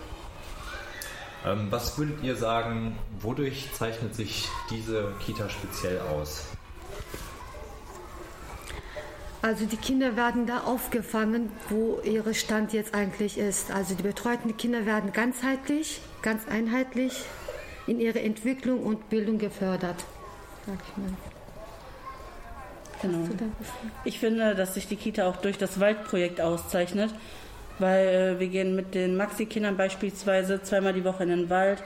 Ähm, 1.47 1.67
was 1.69 1.97
würdet 1.97 2.23
ihr 2.23 2.35
sagen, 2.35 2.97
wodurch 3.21 3.69
zeichnet 3.73 4.15
sich 4.15 4.47
diese 4.69 5.13
Kita 5.25 5.49
speziell 5.49 5.99
aus? 5.99 6.45
Also 9.41 9.65
die 9.65 9.77
Kinder 9.77 10.17
werden 10.17 10.45
da 10.45 10.61
aufgefangen, 10.61 11.51
wo 11.69 11.99
ihr 12.03 12.33
Stand 12.33 12.73
jetzt 12.73 12.93
eigentlich 12.93 13.37
ist. 13.37 13.71
Also 13.71 13.95
die 13.95 14.03
betreuten 14.03 14.57
Kinder 14.57 14.85
werden 14.85 15.13
ganzheitlich, 15.13 16.01
ganz 16.21 16.47
einheitlich 16.47 17.23
in 17.85 17.99
ihrer 17.99 18.19
Entwicklung 18.19 18.83
und 18.83 19.09
Bildung 19.09 19.37
gefördert. 19.37 20.03
Sag 20.65 20.79
ich 20.89 20.97
mal. 20.97 21.13
Genau. 23.01 23.29
Ich 24.03 24.19
finde, 24.19 24.55
dass 24.55 24.73
sich 24.73 24.87
die 24.87 24.95
Kita 24.95 25.29
auch 25.29 25.37
durch 25.37 25.57
das 25.57 25.79
Waldprojekt 25.79 26.41
auszeichnet, 26.41 27.13
weil 27.79 28.07
äh, 28.07 28.39
wir 28.39 28.47
gehen 28.47 28.75
mit 28.75 28.93
den 28.95 29.17
Maxi-Kindern 29.17 29.77
beispielsweise 29.77 30.61
zweimal 30.61 30.93
die 30.93 31.03
Woche 31.03 31.23
in 31.23 31.29
den 31.29 31.49
Wald. 31.49 31.83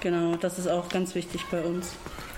Genau, 0.00 0.36
das 0.36 0.58
ist 0.58 0.68
auch 0.68 0.88
ganz 0.88 1.14
wichtig 1.14 1.44
bei 1.50 1.60
uns. 1.62 1.94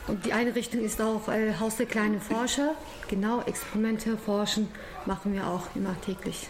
Und 0.06 0.26
die 0.26 0.32
Einrichtung 0.32 0.80
ist 0.80 1.00
auch 1.00 1.28
äh, 1.28 1.54
Haus 1.58 1.76
der 1.76 1.86
kleinen 1.86 2.20
Forscher. 2.20 2.74
Genau, 3.08 3.40
Experimente 3.42 4.18
forschen 4.18 4.68
machen 5.06 5.32
wir 5.32 5.46
auch 5.46 5.62
immer 5.74 5.96
täglich. 6.02 6.48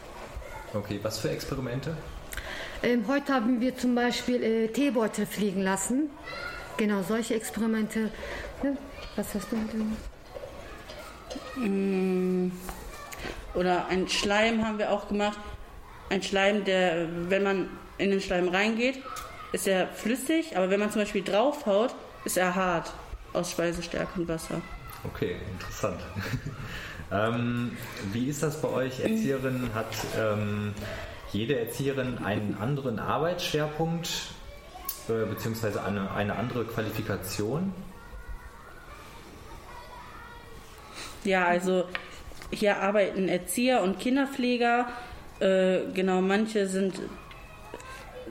Okay, 0.73 0.99
was 1.03 1.19
für 1.21 1.31
Experimente? 1.31 1.97
Ähm, 2.83 3.05
heute 3.07 3.33
haben 3.33 3.61
wir 3.61 3.77
zum 3.79 3.95
Beispiel 3.95 4.43
äh, 4.43 4.69
Teebeutel 4.69 5.25
fliegen 5.25 5.63
lassen. 5.63 6.11
Genau, 6.77 7.03
solche 7.03 7.35
Experimente. 7.35 8.11
Ne? 8.63 8.77
Was 9.15 9.35
hast 9.35 9.53
du 9.53 9.57
mit 9.57 9.73
dem? 9.73 9.97
Oder 13.55 13.87
ein 13.87 14.09
Schleim 14.09 14.67
haben 14.67 14.79
wir 14.79 14.91
auch 14.91 15.07
gemacht. 15.07 15.39
Ein 16.11 16.23
Schleim, 16.23 16.65
der, 16.65 17.09
wenn 17.29 17.43
man 17.43 17.69
in 17.99 18.11
den 18.11 18.21
Schleim 18.21 18.49
reingeht, 18.49 19.03
ist 19.53 19.67
er 19.67 19.89
flüssig, 19.89 20.57
aber 20.57 20.71
wenn 20.71 20.81
man 20.81 20.91
zum 20.91 21.03
Beispiel 21.03 21.23
draufhaut, 21.23 21.95
ist 22.25 22.37
er 22.37 22.55
hart 22.55 22.93
aus 23.33 23.51
Speisestärke 23.51 24.21
und 24.21 24.29
Wasser. 24.29 24.61
Okay, 25.05 25.37
interessant. 25.53 26.01
ähm, 27.13 27.77
wie 28.13 28.29
ist 28.29 28.43
das 28.43 28.61
bei 28.61 28.69
euch? 28.69 29.01
Erzieherin 29.01 29.71
hat 29.75 29.95
ähm, 30.19 30.75
jede 31.33 31.59
Erzieherin 31.59 32.19
einen 32.19 32.57
anderen 32.61 32.99
Arbeitsschwerpunkt 32.99 34.09
äh, 35.09 35.27
beziehungsweise 35.27 35.83
eine, 35.85 36.11
eine 36.13 36.37
andere 36.37 36.65
Qualifikation? 36.65 37.75
Ja, 41.25 41.47
also 41.47 41.85
hier 42.51 42.79
arbeiten 42.79 43.29
Erzieher 43.29 43.83
und 43.83 43.99
Kinderpfleger. 43.99 44.89
Äh, 45.45 45.93
genau, 45.93 46.23
manche 46.23 46.67
sind, 46.67 46.95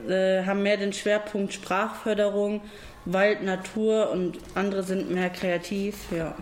äh, 0.08 0.44
haben 0.44 0.64
mehr 0.64 0.76
den 0.76 0.92
Schwerpunkt 0.92 1.52
Sprachförderung, 1.52 2.60
Wald, 3.04 3.42
Natur 3.44 4.10
und 4.10 4.38
andere 4.54 4.82
sind 4.82 5.10
mehr 5.10 5.30
kreativ. 5.30 5.94
Ja. 6.10 6.34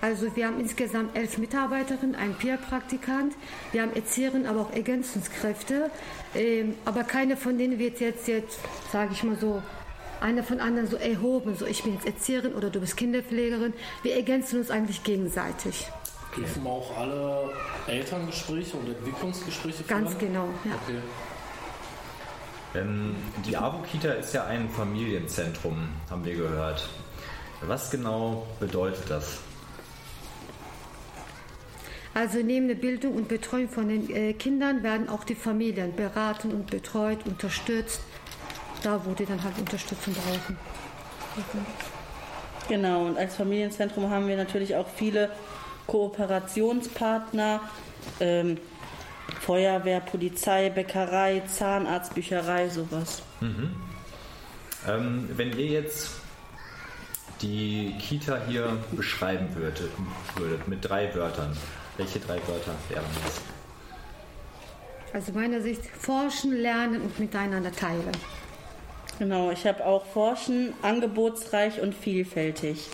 Also 0.00 0.34
wir 0.36 0.46
haben 0.46 0.60
insgesamt 0.60 1.16
elf 1.16 1.38
Mitarbeiterinnen, 1.38 2.14
einen 2.14 2.34
Peer-Praktikant, 2.34 3.34
wir 3.72 3.82
haben 3.82 3.94
Erzieherinnen, 3.94 4.46
aber 4.46 4.60
auch 4.60 4.72
Ergänzungskräfte. 4.72 5.90
Ähm, 6.36 6.76
aber 6.84 7.02
keine 7.02 7.36
von 7.36 7.58
denen 7.58 7.78
wird 7.80 7.98
jetzt, 8.00 8.28
jetzt 8.28 8.60
sage 8.92 9.10
ich 9.12 9.24
mal 9.24 9.36
so, 9.36 9.60
einer 10.20 10.44
von 10.44 10.60
anderen 10.60 10.86
so 10.86 10.96
erhoben, 10.96 11.56
so 11.56 11.66
ich 11.66 11.82
bin 11.82 11.94
jetzt 11.94 12.06
Erzieherin 12.06 12.54
oder 12.54 12.70
du 12.70 12.80
bist 12.80 12.96
Kinderpflegerin. 12.96 13.72
Wir 14.02 14.14
ergänzen 14.14 14.60
uns 14.60 14.70
eigentlich 14.70 15.02
gegenseitig. 15.02 15.88
Dürfen 16.36 16.66
auch 16.66 16.96
alle 16.96 17.50
Elterngespräche 17.86 18.76
und 18.76 18.88
Entwicklungsgespräche 18.88 19.82
führen? 19.82 20.04
Ganz 20.04 20.18
genau, 20.18 20.48
ja. 20.64 20.72
Okay. 20.84 20.98
Ähm, 22.74 23.16
die 23.44 23.56
AWO-Kita 23.56 24.12
ist 24.12 24.32
ja 24.32 24.44
ein 24.44 24.70
Familienzentrum, 24.70 25.88
haben 26.08 26.24
wir 26.24 26.36
gehört. 26.36 26.88
Was 27.62 27.90
genau 27.90 28.46
bedeutet 28.60 29.10
das? 29.10 29.40
Also 32.14 32.38
neben 32.42 32.68
der 32.68 32.74
Bildung 32.76 33.14
und 33.14 33.28
Betreuung 33.28 33.68
von 33.68 33.88
den 33.88 34.10
äh, 34.10 34.32
Kindern 34.32 34.82
werden 34.82 35.08
auch 35.08 35.24
die 35.24 35.34
Familien 35.34 35.94
beraten 35.94 36.52
und 36.52 36.70
betreut, 36.70 37.26
unterstützt, 37.26 38.00
da 38.82 39.00
wo 39.04 39.12
die 39.12 39.26
dann 39.26 39.42
halt 39.42 39.58
Unterstützung 39.58 40.14
brauchen. 40.14 40.56
Genau, 42.68 43.06
und 43.06 43.18
als 43.18 43.36
Familienzentrum 43.36 44.10
haben 44.10 44.26
wir 44.26 44.36
natürlich 44.36 44.74
auch 44.74 44.88
viele 44.88 45.30
Kooperationspartner. 45.90 47.60
Ähm, 48.20 48.58
Feuerwehr, 49.40 50.00
Polizei, 50.00 50.70
Bäckerei, 50.70 51.42
Zahnarzt, 51.46 52.14
Bücherei, 52.14 52.68
sowas. 52.68 53.22
Ähm, 54.88 55.28
wenn 55.36 55.56
ihr 55.58 55.66
jetzt 55.66 56.10
die 57.42 57.94
Kita 57.98 58.40
hier 58.46 58.76
beschreiben 58.92 59.54
würdet, 59.54 59.90
würdet 60.36 60.68
mit 60.68 60.88
drei 60.88 61.14
Wörtern, 61.14 61.56
welche 61.96 62.18
drei 62.18 62.36
Wörter 62.46 62.74
wären 62.88 63.04
das? 63.24 63.40
Also 65.12 65.32
meiner 65.32 65.60
Sicht 65.60 65.84
forschen, 65.86 66.52
lernen 66.52 67.02
und 67.02 67.18
miteinander 67.18 67.72
teilen. 67.72 68.12
Genau, 69.18 69.50
ich 69.50 69.66
habe 69.66 69.84
auch 69.84 70.06
Forschen, 70.06 70.72
angebotsreich 70.82 71.80
und 71.80 71.94
vielfältig. 71.94 72.90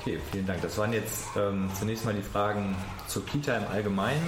Okay, 0.00 0.18
vielen 0.32 0.46
Dank. 0.46 0.62
Das 0.62 0.78
waren 0.78 0.94
jetzt 0.94 1.26
ähm, 1.36 1.68
zunächst 1.78 2.06
mal 2.06 2.14
die 2.14 2.22
Fragen 2.22 2.74
zur 3.06 3.26
Kita 3.26 3.54
im 3.54 3.66
Allgemeinen. 3.70 4.22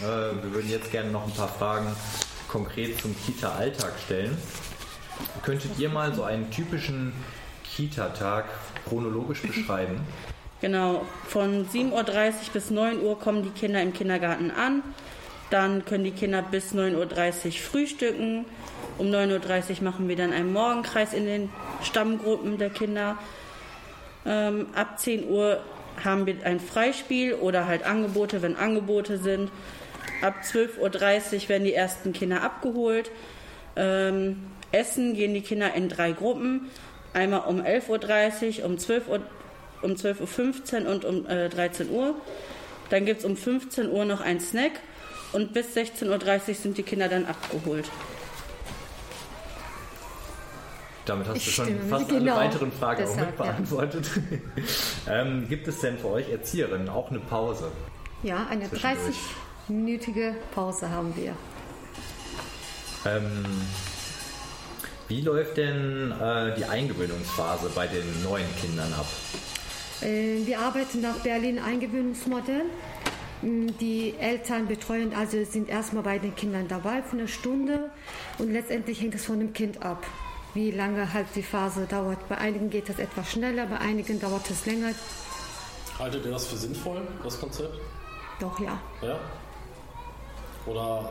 Äh, 0.00 0.04
wir 0.44 0.54
würden 0.54 0.70
jetzt 0.70 0.92
gerne 0.92 1.10
noch 1.10 1.24
ein 1.24 1.32
paar 1.32 1.48
Fragen 1.48 1.88
konkret 2.46 3.00
zum 3.00 3.16
Kita-Alltag 3.26 3.94
stellen. 4.04 4.38
Könntet 5.42 5.76
ihr 5.76 5.88
mal 5.88 6.14
so 6.14 6.22
einen 6.22 6.52
typischen 6.52 7.12
Kita-Tag 7.64 8.44
chronologisch 8.88 9.42
beschreiben? 9.46 9.98
Genau, 10.60 11.04
von 11.26 11.66
7.30 11.66 11.90
Uhr 11.90 12.32
bis 12.52 12.70
9 12.70 13.02
Uhr 13.02 13.18
kommen 13.18 13.42
die 13.42 13.50
Kinder 13.50 13.82
im 13.82 13.92
Kindergarten 13.92 14.52
an. 14.52 14.84
Dann 15.50 15.84
können 15.84 16.04
die 16.04 16.12
Kinder 16.12 16.42
bis 16.42 16.74
9.30 16.74 17.46
Uhr 17.46 17.52
frühstücken. 17.54 18.44
Um 18.98 19.08
9.30 19.08 19.78
Uhr 19.78 19.82
machen 19.82 20.06
wir 20.06 20.14
dann 20.14 20.32
einen 20.32 20.52
Morgenkreis 20.52 21.12
in 21.12 21.24
den 21.24 21.50
Stammgruppen 21.82 22.56
der 22.58 22.70
Kinder. 22.70 23.18
Ähm, 24.26 24.66
ab 24.74 24.98
10 24.98 25.28
Uhr 25.28 25.60
haben 26.04 26.26
wir 26.26 26.36
ein 26.44 26.60
Freispiel 26.60 27.34
oder 27.34 27.66
halt 27.66 27.84
Angebote, 27.84 28.42
wenn 28.42 28.56
Angebote 28.56 29.18
sind. 29.18 29.50
Ab 30.22 30.34
12.30 30.44 30.78
Uhr 30.78 31.48
werden 31.48 31.64
die 31.64 31.74
ersten 31.74 32.12
Kinder 32.12 32.42
abgeholt. 32.42 33.10
Ähm, 33.76 34.44
essen 34.72 35.14
gehen 35.14 35.34
die 35.34 35.40
Kinder 35.40 35.74
in 35.74 35.88
drei 35.88 36.12
Gruppen. 36.12 36.70
Einmal 37.14 37.40
um 37.40 37.60
11.30 37.60 38.60
Uhr, 38.60 38.66
um 38.66 38.78
12 38.78 39.08
Uhr, 39.08 39.20
um 39.82 39.92
12.15 39.92 40.84
Uhr 40.84 40.90
und 40.90 41.04
um 41.04 41.26
äh, 41.26 41.48
13 41.48 41.90
Uhr. 41.90 42.14
Dann 42.90 43.04
gibt 43.04 43.20
es 43.20 43.24
um 43.24 43.36
15 43.36 43.90
Uhr 43.90 44.04
noch 44.04 44.20
einen 44.20 44.40
Snack 44.40 44.72
und 45.32 45.52
bis 45.52 45.76
16.30 45.76 46.48
Uhr 46.48 46.54
sind 46.54 46.78
die 46.78 46.82
Kinder 46.82 47.08
dann 47.08 47.26
abgeholt. 47.26 47.90
Damit 51.08 51.26
hast 51.26 51.46
du 51.46 51.50
schon 51.50 51.64
stimme, 51.64 51.80
fast 51.88 52.08
genau. 52.08 52.36
alle 52.36 52.46
weiteren 52.48 52.70
Fragen 52.70 53.04
auch 53.04 53.08
Deshalb, 53.08 53.28
mit 53.28 53.38
beantwortet. 53.38 54.10
ähm, 55.08 55.48
gibt 55.48 55.66
es 55.66 55.80
denn 55.80 55.96
für 55.98 56.08
euch 56.08 56.28
Erzieherinnen 56.30 56.88
auch 56.90 57.10
eine 57.10 57.20
Pause? 57.20 57.70
Ja, 58.22 58.46
eine 58.50 58.68
Zwischendurch. 58.68 59.16
30-minütige 59.68 60.34
Pause 60.54 60.90
haben 60.90 61.14
wir. 61.16 61.34
Ähm, 63.06 63.46
wie 65.08 65.22
läuft 65.22 65.56
denn 65.56 66.12
äh, 66.12 66.54
die 66.56 66.66
Eingewöhnungsphase 66.66 67.70
bei 67.74 67.86
den 67.86 68.04
neuen 68.22 68.54
Kindern 68.60 68.92
ab? 68.92 69.06
Äh, 70.02 70.44
Wir 70.44 70.58
arbeiten 70.60 71.00
nach 71.00 71.16
Berlin 71.20 71.58
Eingewöhnungsmodell. 71.58 72.64
Mm, 73.40 73.68
Die 73.80 74.14
Eltern 74.18 74.66
betreuen, 74.66 75.14
also 75.14 75.42
sind 75.44 75.70
erstmal 75.70 76.02
bei 76.02 76.18
den 76.18 76.34
Kindern 76.34 76.68
dabei 76.68 77.02
für 77.02 77.16
eine 77.16 77.28
Stunde 77.28 77.90
und 78.36 78.52
letztendlich 78.52 79.00
hängt 79.00 79.14
es 79.14 79.24
von 79.24 79.38
dem 79.38 79.54
Kind 79.54 79.82
ab, 79.82 80.04
wie 80.58 80.72
lange 80.72 81.12
halt 81.12 81.28
die 81.36 81.42
Phase 81.44 81.86
dauert. 81.86 82.28
Bei 82.28 82.36
einigen 82.36 82.68
geht 82.68 82.88
es 82.88 82.98
etwas 82.98 83.30
schneller, 83.30 83.66
bei 83.66 83.78
einigen 83.78 84.18
dauert 84.18 84.50
es 84.50 84.66
länger. 84.66 84.90
Haltet 86.00 86.24
ihr 86.24 86.32
das 86.32 86.46
für 86.48 86.56
sinnvoll, 86.56 87.00
das 87.22 87.38
Konzept? 87.38 87.78
Doch 88.40 88.58
ja. 88.58 88.76
Ja? 89.02 89.18
Oder 90.66 91.08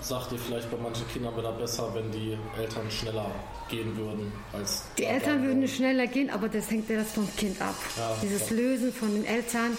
sagt 0.00 0.30
ihr 0.30 0.38
vielleicht 0.38 0.70
bei 0.70 0.76
manchen 0.76 1.06
Kindern 1.08 1.34
wäre 1.36 1.48
das 1.48 1.58
besser, 1.58 1.90
wenn 1.92 2.10
die 2.12 2.38
Eltern 2.56 2.88
schneller 2.88 3.26
gehen 3.68 3.96
würden 3.96 4.32
als 4.52 4.84
Die 4.96 5.04
Eltern 5.04 5.42
würden 5.42 5.66
schneller 5.66 6.06
gehen, 6.06 6.30
aber 6.30 6.48
das 6.48 6.70
hängt 6.70 6.88
ja 6.88 6.96
das 6.98 7.12
vom 7.12 7.28
Kind 7.36 7.60
ab. 7.60 7.74
Ja, 7.98 8.16
Dieses 8.22 8.46
klar. 8.46 8.60
Lösen 8.60 8.92
von 8.92 9.12
den 9.12 9.24
Eltern. 9.24 9.76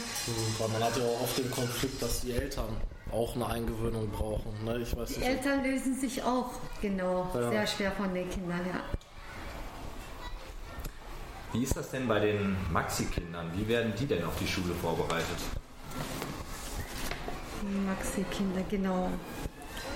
Weil 0.59 0.67
man 0.69 0.83
hat 0.83 0.97
ja 0.97 1.03
auch 1.05 1.21
oft 1.23 1.37
den 1.37 1.49
Konflikt, 1.51 2.01
dass 2.01 2.21
die 2.21 2.33
Eltern 2.33 2.67
auch 3.13 3.33
eine 3.35 3.47
Eingewöhnung 3.47 4.09
brauchen. 4.09 4.51
Ne? 4.65 4.79
Ich 4.79 4.95
weiß 4.95 5.09
Die 5.13 5.19
nicht. 5.19 5.29
Eltern 5.29 5.63
lösen 5.63 5.97
sich 5.99 6.21
auch, 6.23 6.49
genau, 6.81 7.29
Ja. 7.33 7.49
sehr 7.49 7.67
schwer 7.67 7.91
von 7.93 8.13
den 8.13 8.29
Kindern, 8.29 8.59
ja. 8.67 8.81
Wie 11.55 11.63
ist 11.63 11.77
das 11.77 11.89
denn 11.89 12.05
bei 12.05 12.19
den 12.19 12.53
Maxi-Kindern? 12.73 13.49
Wie 13.55 13.65
werden 13.65 13.93
die 13.97 14.05
denn 14.05 14.25
auf 14.25 14.37
die 14.37 14.47
Schule 14.47 14.73
vorbereitet? 14.73 15.37
Maxi-Kinder, 17.85 18.61
genau. 18.69 19.09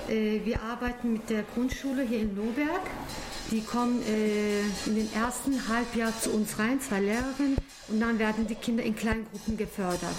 Äh, 0.08 0.40
wir 0.46 0.62
arbeiten 0.64 1.12
mit 1.12 1.30
der 1.30 1.44
Grundschule 1.44 2.04
hier 2.04 2.22
in 2.22 2.34
Lohberg. 2.38 2.80
Die 3.52 3.62
kommen 3.62 4.02
äh, 4.04 4.62
in 4.86 4.96
den 4.96 5.14
ersten 5.14 5.68
Halbjahr 5.68 6.18
zu 6.18 6.32
uns 6.32 6.58
rein, 6.60 6.80
zwei 6.80 7.02
Lehrerinnen, 7.02 7.58
und 7.90 8.00
dann 8.00 8.20
werden 8.20 8.48
die 8.48 8.56
Kinder 8.56 8.84
in 8.84 8.96
Kleingruppen 8.96 9.58
gefördert. 9.58 10.16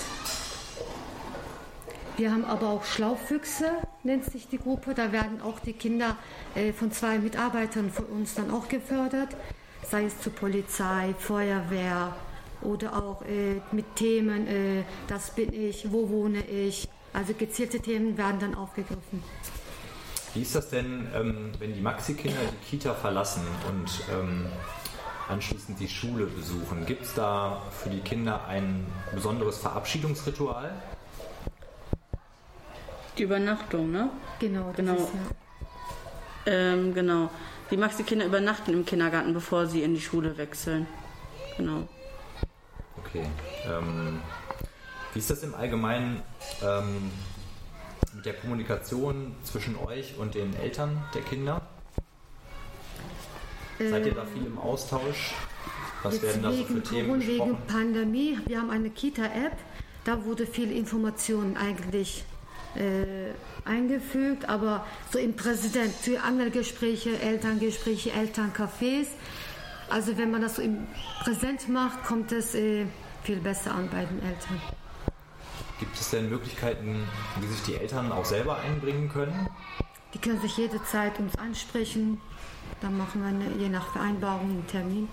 Wir 2.19 2.33
haben 2.33 2.45
aber 2.45 2.69
auch 2.69 2.85
Schlaufüchse, 2.85 3.71
nennt 4.03 4.27
sich 4.27 4.47
die 4.49 4.59
Gruppe. 4.59 4.93
Da 4.93 5.11
werden 5.11 5.41
auch 5.41 5.59
die 5.59 5.73
Kinder 5.73 6.19
äh, 6.55 6.75
von 6.75 6.93
zwei 6.93 7.19
Mitarbeitern 7.19 7.91
von 7.91 8.05
uns 8.05 8.35
dann 8.35 8.51
auch 8.51 8.69
gefördert, 8.69 9.35
sei 9.91 10.05
es 10.05 10.21
zur 10.21 10.33
Polizei, 10.33 11.15
Feuerwehr 11.19 12.15
oder 12.63 12.95
auch 12.97 13.23
äh, 13.23 13.61
mit 13.73 13.97
Themen, 13.97 14.47
äh, 14.47 14.85
das 15.09 15.31
bin 15.31 15.53
ich, 15.53 15.91
wo 15.91 16.09
wohne 16.09 16.45
ich. 16.47 16.89
Also 17.13 17.35
gezielte 17.35 17.81
Themen 17.81 18.17
werden 18.17 18.39
dann 18.39 18.55
aufgegriffen. 18.55 19.23
Wie 20.35 20.43
ist 20.43 20.55
das 20.55 20.71
denn, 20.71 21.09
ähm, 21.13 21.51
wenn 21.59 21.75
die 21.75 21.81
Maxi-Kinder 21.81 22.39
die 22.53 22.71
Kita 22.71 22.95
verlassen 22.95 23.43
und 23.69 23.91
ähm, 24.13 24.47
anschließend 25.29 25.81
die 25.81 25.89
Schule 25.89 26.27
besuchen? 26.27 26.87
Gibt 26.87 27.03
es 27.03 27.15
da 27.15 27.63
für 27.73 27.91
die 27.91 27.99
Kinder 28.01 28.45
ein 28.47 28.87
besonderes 29.13 29.59
Verabschiedungsritual? 29.59 30.71
Die 33.19 33.25
Übernachtung, 33.25 33.91
ne? 33.91 34.11
Genau, 34.39 34.69
das 34.69 34.77
Genau. 34.77 34.95
ist 34.95 35.09
ja. 36.47 36.53
Ähm, 36.53 36.95
genau. 36.95 37.29
Die 37.71 37.77
Maxi-Kinder 37.77 38.27
übernachten 38.27 38.73
im 38.73 38.85
Kindergarten, 38.85 39.33
bevor 39.33 39.67
sie 39.67 39.83
in 39.83 39.95
die 39.95 40.01
Schule 40.01 40.37
wechseln. 40.37 40.87
Genau. 41.57 41.87
Okay. 42.99 43.25
Ähm, 43.67 44.21
wie 45.13 45.19
ist 45.19 45.31
das 45.31 45.43
im 45.43 45.55
Allgemeinen 45.55 46.23
ähm, 46.63 47.11
mit 48.15 48.27
der 48.27 48.35
Kommunikation 48.35 49.35
zwischen 49.45 49.77
euch 49.77 50.17
und 50.19 50.35
den 50.35 50.55
Eltern 50.57 51.03
der 51.15 51.23
Kinder? 51.23 51.63
Seid 53.79 54.07
ihr 54.07 54.15
da 54.15 54.27
viel 54.27 54.45
im 54.45 54.59
Austausch? 54.59 55.35
Was 56.03 56.15
Jetzt 56.15 56.23
werden 56.25 56.43
da 56.43 56.53
so 56.53 56.65
für 56.65 56.75
wegen 56.75 56.85
Themen 56.85 57.07
Corona, 57.07 57.27
wegen? 57.27 57.67
Pandemie, 57.67 58.39
wir 58.47 58.59
haben 58.59 58.71
eine 58.71 58.91
Kita-App, 58.91 59.57
da 60.05 60.25
wurde 60.25 60.47
viel 60.47 60.73
Information 60.73 61.57
eigentlich 61.57 62.25
äh, 62.77 63.33
eingefügt, 63.69 64.49
aber 64.49 64.87
so 65.13 65.19
im 65.19 65.35
Präsident 65.35 65.93
für 65.95 66.21
Angelgespräche, 66.23 67.21
Elterngespräche, 67.21 68.11
Elterncafés. 68.11 69.07
Also 69.89 70.17
wenn 70.17 70.31
man 70.31 70.43
das 70.43 70.57
so 70.57 70.63
im 70.63 70.87
Präsent 71.23 71.69
macht, 71.69 72.05
kommt 72.05 72.33
es 72.33 72.55
äh, 72.55 72.87
viel 73.25 73.39
besser 73.39 73.75
an 73.75 73.89
bei 73.91 74.05
den 74.05 74.23
Eltern. 74.23 74.61
Gibt 75.79 75.97
es 75.99 76.11
denn 76.11 76.29
Möglichkeiten, 76.29 77.09
wie 77.41 77.47
sich 77.47 77.63
die 77.63 77.75
Eltern 77.75 78.13
auch 78.13 78.25
selber 78.25 78.59
einbringen 78.61 79.09
können? 79.09 79.49
Die 80.15 80.19
können 80.19 80.41
sich 80.41 80.57
jederzeit 80.57 81.19
uns 81.19 81.37
ansprechen, 81.37 82.21
dann 82.81 82.97
machen 82.99 83.23
wir 83.23 83.29
eine, 83.29 83.57
je 83.59 83.69
nach 83.69 83.87
Vereinbarung 83.93 84.51
einen 84.51 84.67
Termin. 84.67 85.09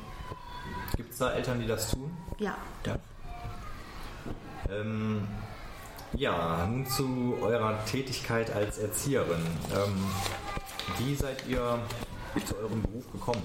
Gibt 0.95 1.11
es 1.11 1.19
da 1.19 1.31
Eltern, 1.31 1.59
die 1.59 1.67
das 1.67 1.91
tun? 1.91 2.11
Ja, 2.39 2.57
Ja. 2.85 2.97
Ähm, 4.69 5.27
ja, 6.13 6.65
nun 6.65 6.85
zu 6.85 7.37
eurer 7.41 7.83
Tätigkeit 7.85 8.53
als 8.55 8.77
Erzieherin. 8.77 9.45
Ähm, 9.73 10.05
wie 10.97 11.15
seid 11.15 11.45
ihr 11.47 11.79
zu 12.45 12.57
eurem 12.57 12.81
Beruf 12.81 13.11
gekommen? 13.11 13.41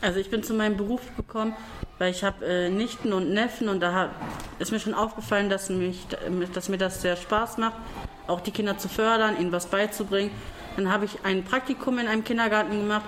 Also 0.00 0.18
ich 0.18 0.30
bin 0.30 0.42
zu 0.42 0.54
meinem 0.54 0.76
Beruf 0.76 1.00
gekommen, 1.16 1.54
weil 1.98 2.10
ich 2.10 2.24
habe 2.24 2.44
äh, 2.44 2.70
Nichten 2.70 3.12
und 3.12 3.32
Neffen 3.32 3.68
und 3.68 3.80
da 3.80 3.92
hab, 3.92 4.10
ist 4.58 4.72
mir 4.72 4.80
schon 4.80 4.94
aufgefallen, 4.94 5.48
dass, 5.48 5.68
mich, 5.70 6.06
dass 6.52 6.68
mir 6.68 6.78
das 6.78 7.02
sehr 7.02 7.16
Spaß 7.16 7.58
macht, 7.58 7.76
auch 8.26 8.40
die 8.40 8.50
Kinder 8.50 8.78
zu 8.78 8.88
fördern, 8.88 9.40
ihnen 9.40 9.52
was 9.52 9.66
beizubringen. 9.66 10.32
Dann 10.76 10.90
habe 10.90 11.04
ich 11.04 11.24
ein 11.24 11.44
Praktikum 11.44 11.98
in 11.98 12.08
einem 12.08 12.24
Kindergarten 12.24 12.72
gemacht 12.72 13.04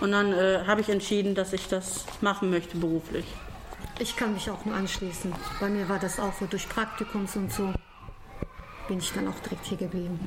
und 0.00 0.12
dann 0.12 0.32
äh, 0.32 0.64
habe 0.66 0.80
ich 0.80 0.88
entschieden, 0.88 1.34
dass 1.34 1.52
ich 1.52 1.68
das 1.68 2.06
machen 2.20 2.50
möchte 2.50 2.76
beruflich. 2.78 3.26
Ich 4.00 4.16
kann 4.16 4.32
mich 4.32 4.50
auch 4.50 4.64
nur 4.64 4.74
anschließen. 4.74 5.30
Bei 5.60 5.68
mir 5.68 5.86
war 5.86 5.98
das 5.98 6.18
auch 6.18 6.32
so 6.32 6.46
durch 6.46 6.66
Praktikums 6.66 7.36
und 7.36 7.52
so. 7.52 7.70
Bin 8.88 8.98
ich 8.98 9.12
dann 9.12 9.28
auch 9.28 9.38
direkt 9.40 9.66
hier 9.66 9.76
geblieben. 9.76 10.18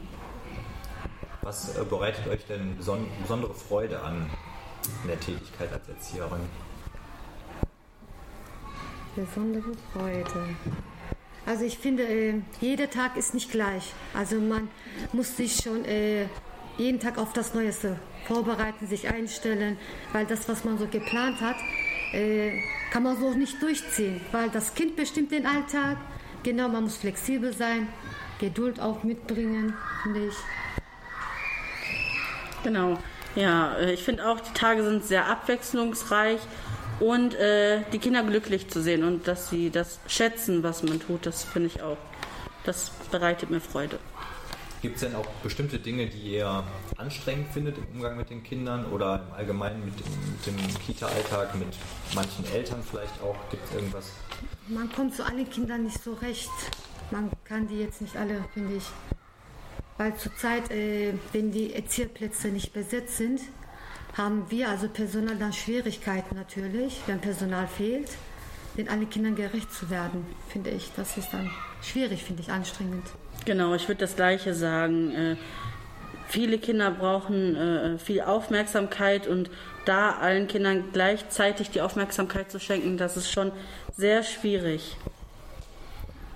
Was 1.42 1.76
äh, 1.76 1.84
bereitet 1.84 2.28
euch 2.28 2.46
denn 2.46 2.78
beson 2.78 3.08
besondere 3.20 3.56
Freude 3.56 4.00
an 4.00 4.30
in 5.02 5.08
der 5.08 5.20
Tätigkeit 5.20 5.74
als 5.74 5.90
Erzieherin? 5.90 6.42
Besondere 9.16 9.72
Freude. 9.92 10.56
Also 11.48 11.66
ich 11.66 11.80
finde, 11.80 12.04
äh, 12.04 12.42
jeder 12.62 12.92
Tag 12.92 13.18
ist 13.18 13.34
nicht 13.34 13.50
gleich. 13.50 13.92
Also 14.14 14.40
man 14.40 14.70
muss 15.14 15.36
sich 15.36 15.56
schon 15.56 15.84
äh, 15.86 16.28
jeden 16.78 17.00
Tag 17.00 17.18
auf 17.18 17.34
das 17.34 17.56
Neueste 17.56 18.00
vorbereiten, 18.28 18.86
sich 18.86 19.10
einstellen, 19.10 19.78
weil 20.12 20.28
das, 20.28 20.48
was 20.48 20.64
man 20.64 20.78
so 20.78 20.86
geplant 20.86 21.42
hat, 21.42 21.58
äh, 22.14 22.62
kann 22.92 23.04
man 23.04 23.20
so 23.20 23.34
nicht 23.34 23.62
durchziehen, 23.62 24.22
weil 24.32 24.50
das 24.50 24.74
Kind 24.74 24.96
bestimmt 24.96 25.32
den 25.32 25.46
Alltag. 25.46 25.98
Genau, 26.44 26.70
man 26.70 26.84
muss 26.84 26.98
flexibel 26.98 27.54
sein, 27.54 27.88
Geduld 28.40 28.80
auch 28.80 29.04
mitbringen, 29.04 29.74
finde 30.04 30.28
ich. 30.28 30.36
Genau. 32.64 32.98
Ja, 33.36 33.76
äh, 33.78 33.94
ich 33.94 34.04
finde 34.04 34.28
auch, 34.28 34.40
die 34.40 34.54
Tage 34.54 34.84
sind 34.84 35.06
sehr 35.06 35.28
abwechslungsreich 35.28 36.40
und 37.00 37.34
äh, 37.36 37.82
die 37.92 38.00
Kinder 38.00 38.24
glücklich 38.24 38.70
zu 38.70 38.82
sehen 38.82 39.04
und 39.04 39.28
dass 39.28 39.50
sie 39.50 39.70
das 39.70 40.00
schätzen, 40.08 40.64
was 40.64 40.84
man 40.84 41.00
tut, 41.00 41.26
das 41.26 41.44
finde 41.44 41.68
ich 41.68 41.82
auch. 41.82 41.98
Das 42.64 42.92
bereitet 43.12 43.50
mir 43.50 43.60
Freude. 43.60 44.00
Gibt 44.84 44.96
es 44.98 45.02
denn 45.04 45.16
auch 45.16 45.26
bestimmte 45.42 45.80
Dinge, 45.80 46.08
die 46.08 46.34
ihr 46.34 46.62
anstrengend 46.98 47.48
findet 47.54 47.78
im 47.78 47.86
Umgang 47.96 48.18
mit 48.18 48.30
den 48.30 48.44
Kindern 48.44 48.86
oder 48.92 49.24
im 49.26 49.34
Allgemeinen 49.34 49.86
mit, 49.86 49.94
dem 50.46 50.58
Kita-Alltag, 50.86 51.56
mit 51.56 51.70
manchen 52.14 52.44
Eltern 52.54 52.84
vielleicht 52.84 53.22
auch? 53.22 53.38
Gibt 53.50 53.64
es 53.64 53.76
irgendwas? 53.76 54.12
Man 54.68 54.92
kommt 54.92 55.16
zu 55.16 55.26
allen 55.26 55.50
Kindern 55.50 55.84
nicht 55.84 56.04
so 56.04 56.12
recht. 56.16 56.50
Man 57.12 57.32
kann 57.46 57.66
die 57.70 57.80
jetzt 57.80 58.02
nicht 58.02 58.18
alle, 58.18 58.44
finde 58.54 58.76
ich. 58.76 58.84
Weil 59.98 60.18
zurzeit, 60.18 60.70
äh, 60.70 61.14
wenn 61.32 61.54
die 61.54 61.74
Erzieherplätze 61.74 62.50
nicht 62.50 62.74
besetzt 62.74 63.16
sind, 63.16 63.40
haben 64.18 64.52
wir, 64.52 64.68
also 64.68 64.90
Personal, 64.90 65.38
dann 65.38 65.54
Schwierigkeiten 65.54 66.36
natürlich, 66.36 67.00
wenn 67.08 67.22
Personal 67.22 67.70
fehlt, 67.70 68.10
den 68.76 68.90
allen 68.90 69.10
Kindern 69.10 69.36
gerecht 69.36 69.72
zu 69.72 69.90
werden, 69.90 70.26
finde 70.50 70.72
ich. 70.72 70.92
Das 70.98 71.16
ist 71.16 71.32
dann 71.32 71.50
schwierig, 71.82 72.26
finde 72.26 72.42
ich, 72.42 72.52
anstrengend. 72.52 73.06
Genau, 73.46 73.74
ich 73.76 73.88
würde 73.88 74.00
das 74.00 74.16
Gleiche 74.16 74.54
sagen. 74.54 75.12
Äh, 75.14 75.36
viele 76.28 76.58
Kinder 76.58 76.92
brauchen 76.92 77.56
äh, 77.56 77.98
viel 78.00 78.22
Aufmerksamkeit 78.22 79.28
und 79.28 79.50
da 79.86 80.12
allen 80.12 80.48
Kindern 80.48 80.86
gleichzeitig 80.94 81.70
die 81.70 81.82
Aufmerksamkeit 81.82 82.50
zu 82.50 82.60
schenken, 82.60 82.98
das 82.98 83.18
ist 83.18 83.32
schon 83.32 83.52
sehr 83.98 84.24
schwierig. 84.24 84.96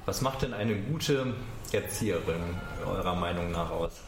Was 0.06 0.22
macht 0.22 0.42
denn 0.42 0.54
eine 0.54 0.76
gute 0.76 1.34
Erzieherin 1.72 2.42
eurer 2.86 3.16
Meinung 3.16 3.52
nach 3.52 3.72
aus? 3.72 4.02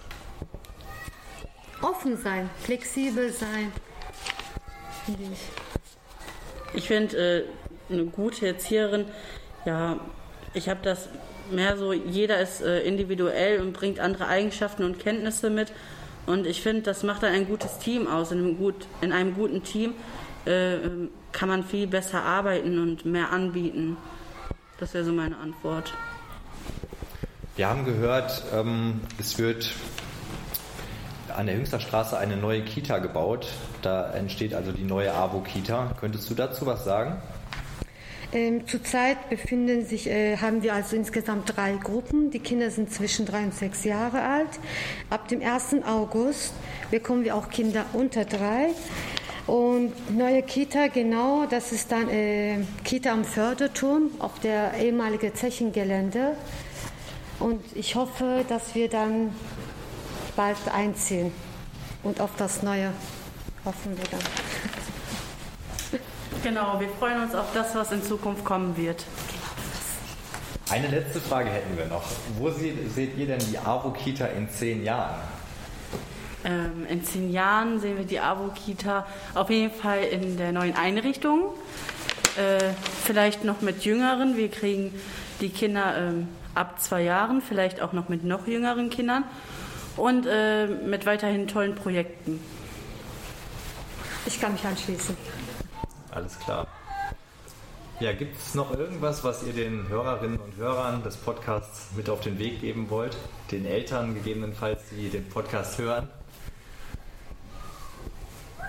Offen 1.81 2.17
sein, 2.17 2.49
flexibel 2.61 3.31
sein. 3.31 3.71
Ich 6.73 6.87
finde, 6.87 7.17
äh, 7.17 7.93
eine 7.93 8.05
gute 8.05 8.47
Erzieherin, 8.47 9.05
ja, 9.65 9.97
ich 10.53 10.69
habe 10.69 10.79
das 10.83 11.09
mehr 11.51 11.77
so, 11.77 11.93
jeder 11.93 12.39
ist 12.39 12.61
äh, 12.61 12.81
individuell 12.81 13.61
und 13.61 13.73
bringt 13.73 13.99
andere 13.99 14.27
Eigenschaften 14.27 14.83
und 14.83 14.99
Kenntnisse 14.99 15.49
mit. 15.49 15.71
Und 16.25 16.45
ich 16.45 16.61
finde, 16.61 16.83
das 16.83 17.03
macht 17.03 17.23
dann 17.23 17.33
ein 17.33 17.47
gutes 17.47 17.79
Team 17.79 18.07
aus. 18.07 18.31
In 18.31 18.39
einem, 18.39 18.57
gut, 18.57 18.75
in 19.01 19.11
einem 19.11 19.33
guten 19.33 19.63
Team 19.63 19.93
äh, 20.45 20.77
kann 21.31 21.49
man 21.49 21.63
viel 21.63 21.87
besser 21.87 22.21
arbeiten 22.21 22.79
und 22.79 23.05
mehr 23.05 23.31
anbieten. 23.31 23.97
Das 24.79 24.93
wäre 24.93 25.03
so 25.03 25.11
meine 25.11 25.37
Antwort. 25.37 25.93
Wir 27.55 27.67
haben 27.67 27.83
gehört, 27.83 28.43
ähm, 28.53 29.01
es 29.19 29.37
wird 29.37 29.73
an 31.35 31.47
der 31.47 31.55
Hüngsterstraße 31.55 32.17
eine 32.17 32.37
neue 32.37 32.61
Kita 32.63 32.99
gebaut. 32.99 33.47
Da 33.81 34.11
entsteht 34.11 34.53
also 34.53 34.71
die 34.71 34.83
neue 34.83 35.13
AWO-Kita. 35.13 35.95
Könntest 35.99 36.29
du 36.29 36.35
dazu 36.35 36.65
was 36.65 36.85
sagen? 36.85 37.21
Ähm, 38.31 38.67
zurzeit 38.67 39.29
befinden 39.29 39.85
sich, 39.85 40.07
äh, 40.07 40.37
haben 40.37 40.61
wir 40.61 40.75
also 40.75 40.95
insgesamt 40.95 41.55
drei 41.55 41.73
Gruppen. 41.73 42.29
Die 42.29 42.39
Kinder 42.39 42.69
sind 42.69 42.93
zwischen 42.93 43.25
drei 43.25 43.43
und 43.43 43.55
sechs 43.55 43.83
Jahre 43.83 44.21
alt. 44.21 44.59
Ab 45.09 45.27
dem 45.29 45.41
1. 45.41 45.83
August 45.83 46.53
bekommen 46.91 47.23
wir 47.23 47.35
auch 47.35 47.49
Kinder 47.49 47.85
unter 47.93 48.25
drei. 48.25 48.69
Und 49.47 50.15
neue 50.15 50.43
Kita, 50.43 50.87
genau, 50.87 51.47
das 51.49 51.71
ist 51.71 51.91
dann 51.91 52.07
äh, 52.07 52.59
Kita 52.83 53.11
am 53.11 53.25
Förderturm 53.25 54.11
auf 54.19 54.37
der 54.39 54.75
ehemaligen 54.75 55.33
Zechengelände. 55.33 56.35
Und 57.39 57.63
ich 57.75 57.95
hoffe, 57.95 58.45
dass 58.47 58.75
wir 58.75 58.89
dann 58.89 59.33
bald 60.35 60.57
einziehen. 60.71 61.31
Und 62.03 62.21
auf 62.21 62.31
das 62.37 62.61
Neue 62.61 62.91
hoffen 63.65 63.97
wir 63.97 64.05
dann. 64.11 64.78
Genau, 66.43 66.79
wir 66.79 66.89
freuen 66.89 67.23
uns 67.23 67.35
auf 67.35 67.47
das, 67.53 67.75
was 67.75 67.91
in 67.91 68.01
Zukunft 68.01 68.45
kommen 68.45 68.77
wird. 68.77 69.03
Eine 70.69 70.87
letzte 70.87 71.19
Frage 71.19 71.49
hätten 71.49 71.77
wir 71.77 71.87
noch. 71.87 72.03
Wo 72.37 72.49
seht, 72.51 72.93
seht 72.93 73.17
ihr 73.17 73.25
denn 73.25 73.39
die 73.39 73.57
AWO-Kita 73.57 74.25
in 74.27 74.49
zehn 74.49 74.83
Jahren? 74.83 75.15
Ähm, 76.45 76.85
in 76.87 77.03
zehn 77.03 77.31
Jahren 77.31 77.79
sehen 77.79 77.97
wir 77.97 78.05
die 78.05 78.19
AWO-Kita 78.19 79.05
auf 79.35 79.49
jeden 79.49 79.73
Fall 79.73 80.03
in 80.03 80.37
der 80.37 80.51
neuen 80.51 80.75
Einrichtung. 80.75 81.55
Äh, 82.37 82.73
vielleicht 83.03 83.43
noch 83.43 83.61
mit 83.61 83.83
Jüngeren. 83.83 84.37
Wir 84.37 84.49
kriegen 84.49 84.93
die 85.41 85.49
Kinder 85.49 85.97
ähm, 85.97 86.29
ab 86.55 86.79
zwei 86.79 87.01
Jahren, 87.01 87.41
vielleicht 87.41 87.81
auch 87.81 87.91
noch 87.91 88.07
mit 88.07 88.23
noch 88.23 88.47
jüngeren 88.47 88.89
Kindern 88.89 89.23
und 89.97 90.25
äh, 90.25 90.67
mit 90.67 91.05
weiterhin 91.05 91.47
tollen 91.47 91.75
Projekten. 91.75 92.39
Ich 94.25 94.39
kann 94.39 94.53
mich 94.53 94.63
anschließen. 94.63 95.17
Alles 96.11 96.37
klar. 96.39 96.67
Ja, 97.99 98.13
gibt 98.13 98.37
es 98.37 98.55
noch 98.55 98.71
irgendwas, 98.77 99.23
was 99.25 99.43
ihr 99.43 99.51
den 99.51 99.89
Hörerinnen 99.89 100.39
und 100.39 100.55
Hörern 100.55 101.03
des 101.03 101.17
Podcasts 101.17 101.89
mit 101.97 102.09
auf 102.09 102.21
den 102.21 102.39
Weg 102.39 102.61
geben 102.61 102.89
wollt? 102.89 103.17
Den 103.51 103.65
Eltern 103.65 104.13
gegebenenfalls, 104.13 104.81
die 104.91 105.09
den 105.09 105.27
Podcast 105.27 105.77
hören? 105.77 106.07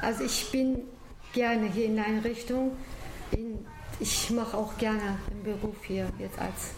Also 0.03 0.25
ich 0.25 0.51
bin 0.51 0.81
gerne 1.33 1.71
hier 1.71 1.85
in 1.85 1.97
der 1.97 2.07
Einrichtung. 2.07 2.73
In, 3.31 3.65
ich 4.01 4.31
mache 4.31 4.57
auch 4.57 4.77
gerne 4.79 5.19
den 5.31 5.45
Beruf 5.45 5.77
hier 5.85 6.09
jetzt 6.19 6.39
als 6.41 6.73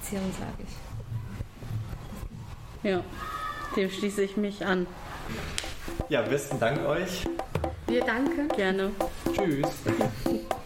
Erzieherin, 0.00 0.32
sage 0.32 0.64
ich. 2.82 2.90
Ja, 2.90 3.04
dem 3.76 3.88
schließe 3.90 4.22
ich 4.22 4.36
mich 4.36 4.66
an. 4.66 4.88
Ja, 6.08 6.22
besten 6.22 6.58
Dank 6.58 6.84
euch. 6.84 7.24
Wir 7.86 8.04
danken. 8.04 8.48
Gerne. 8.56 8.90
Tschüss. 9.34 9.68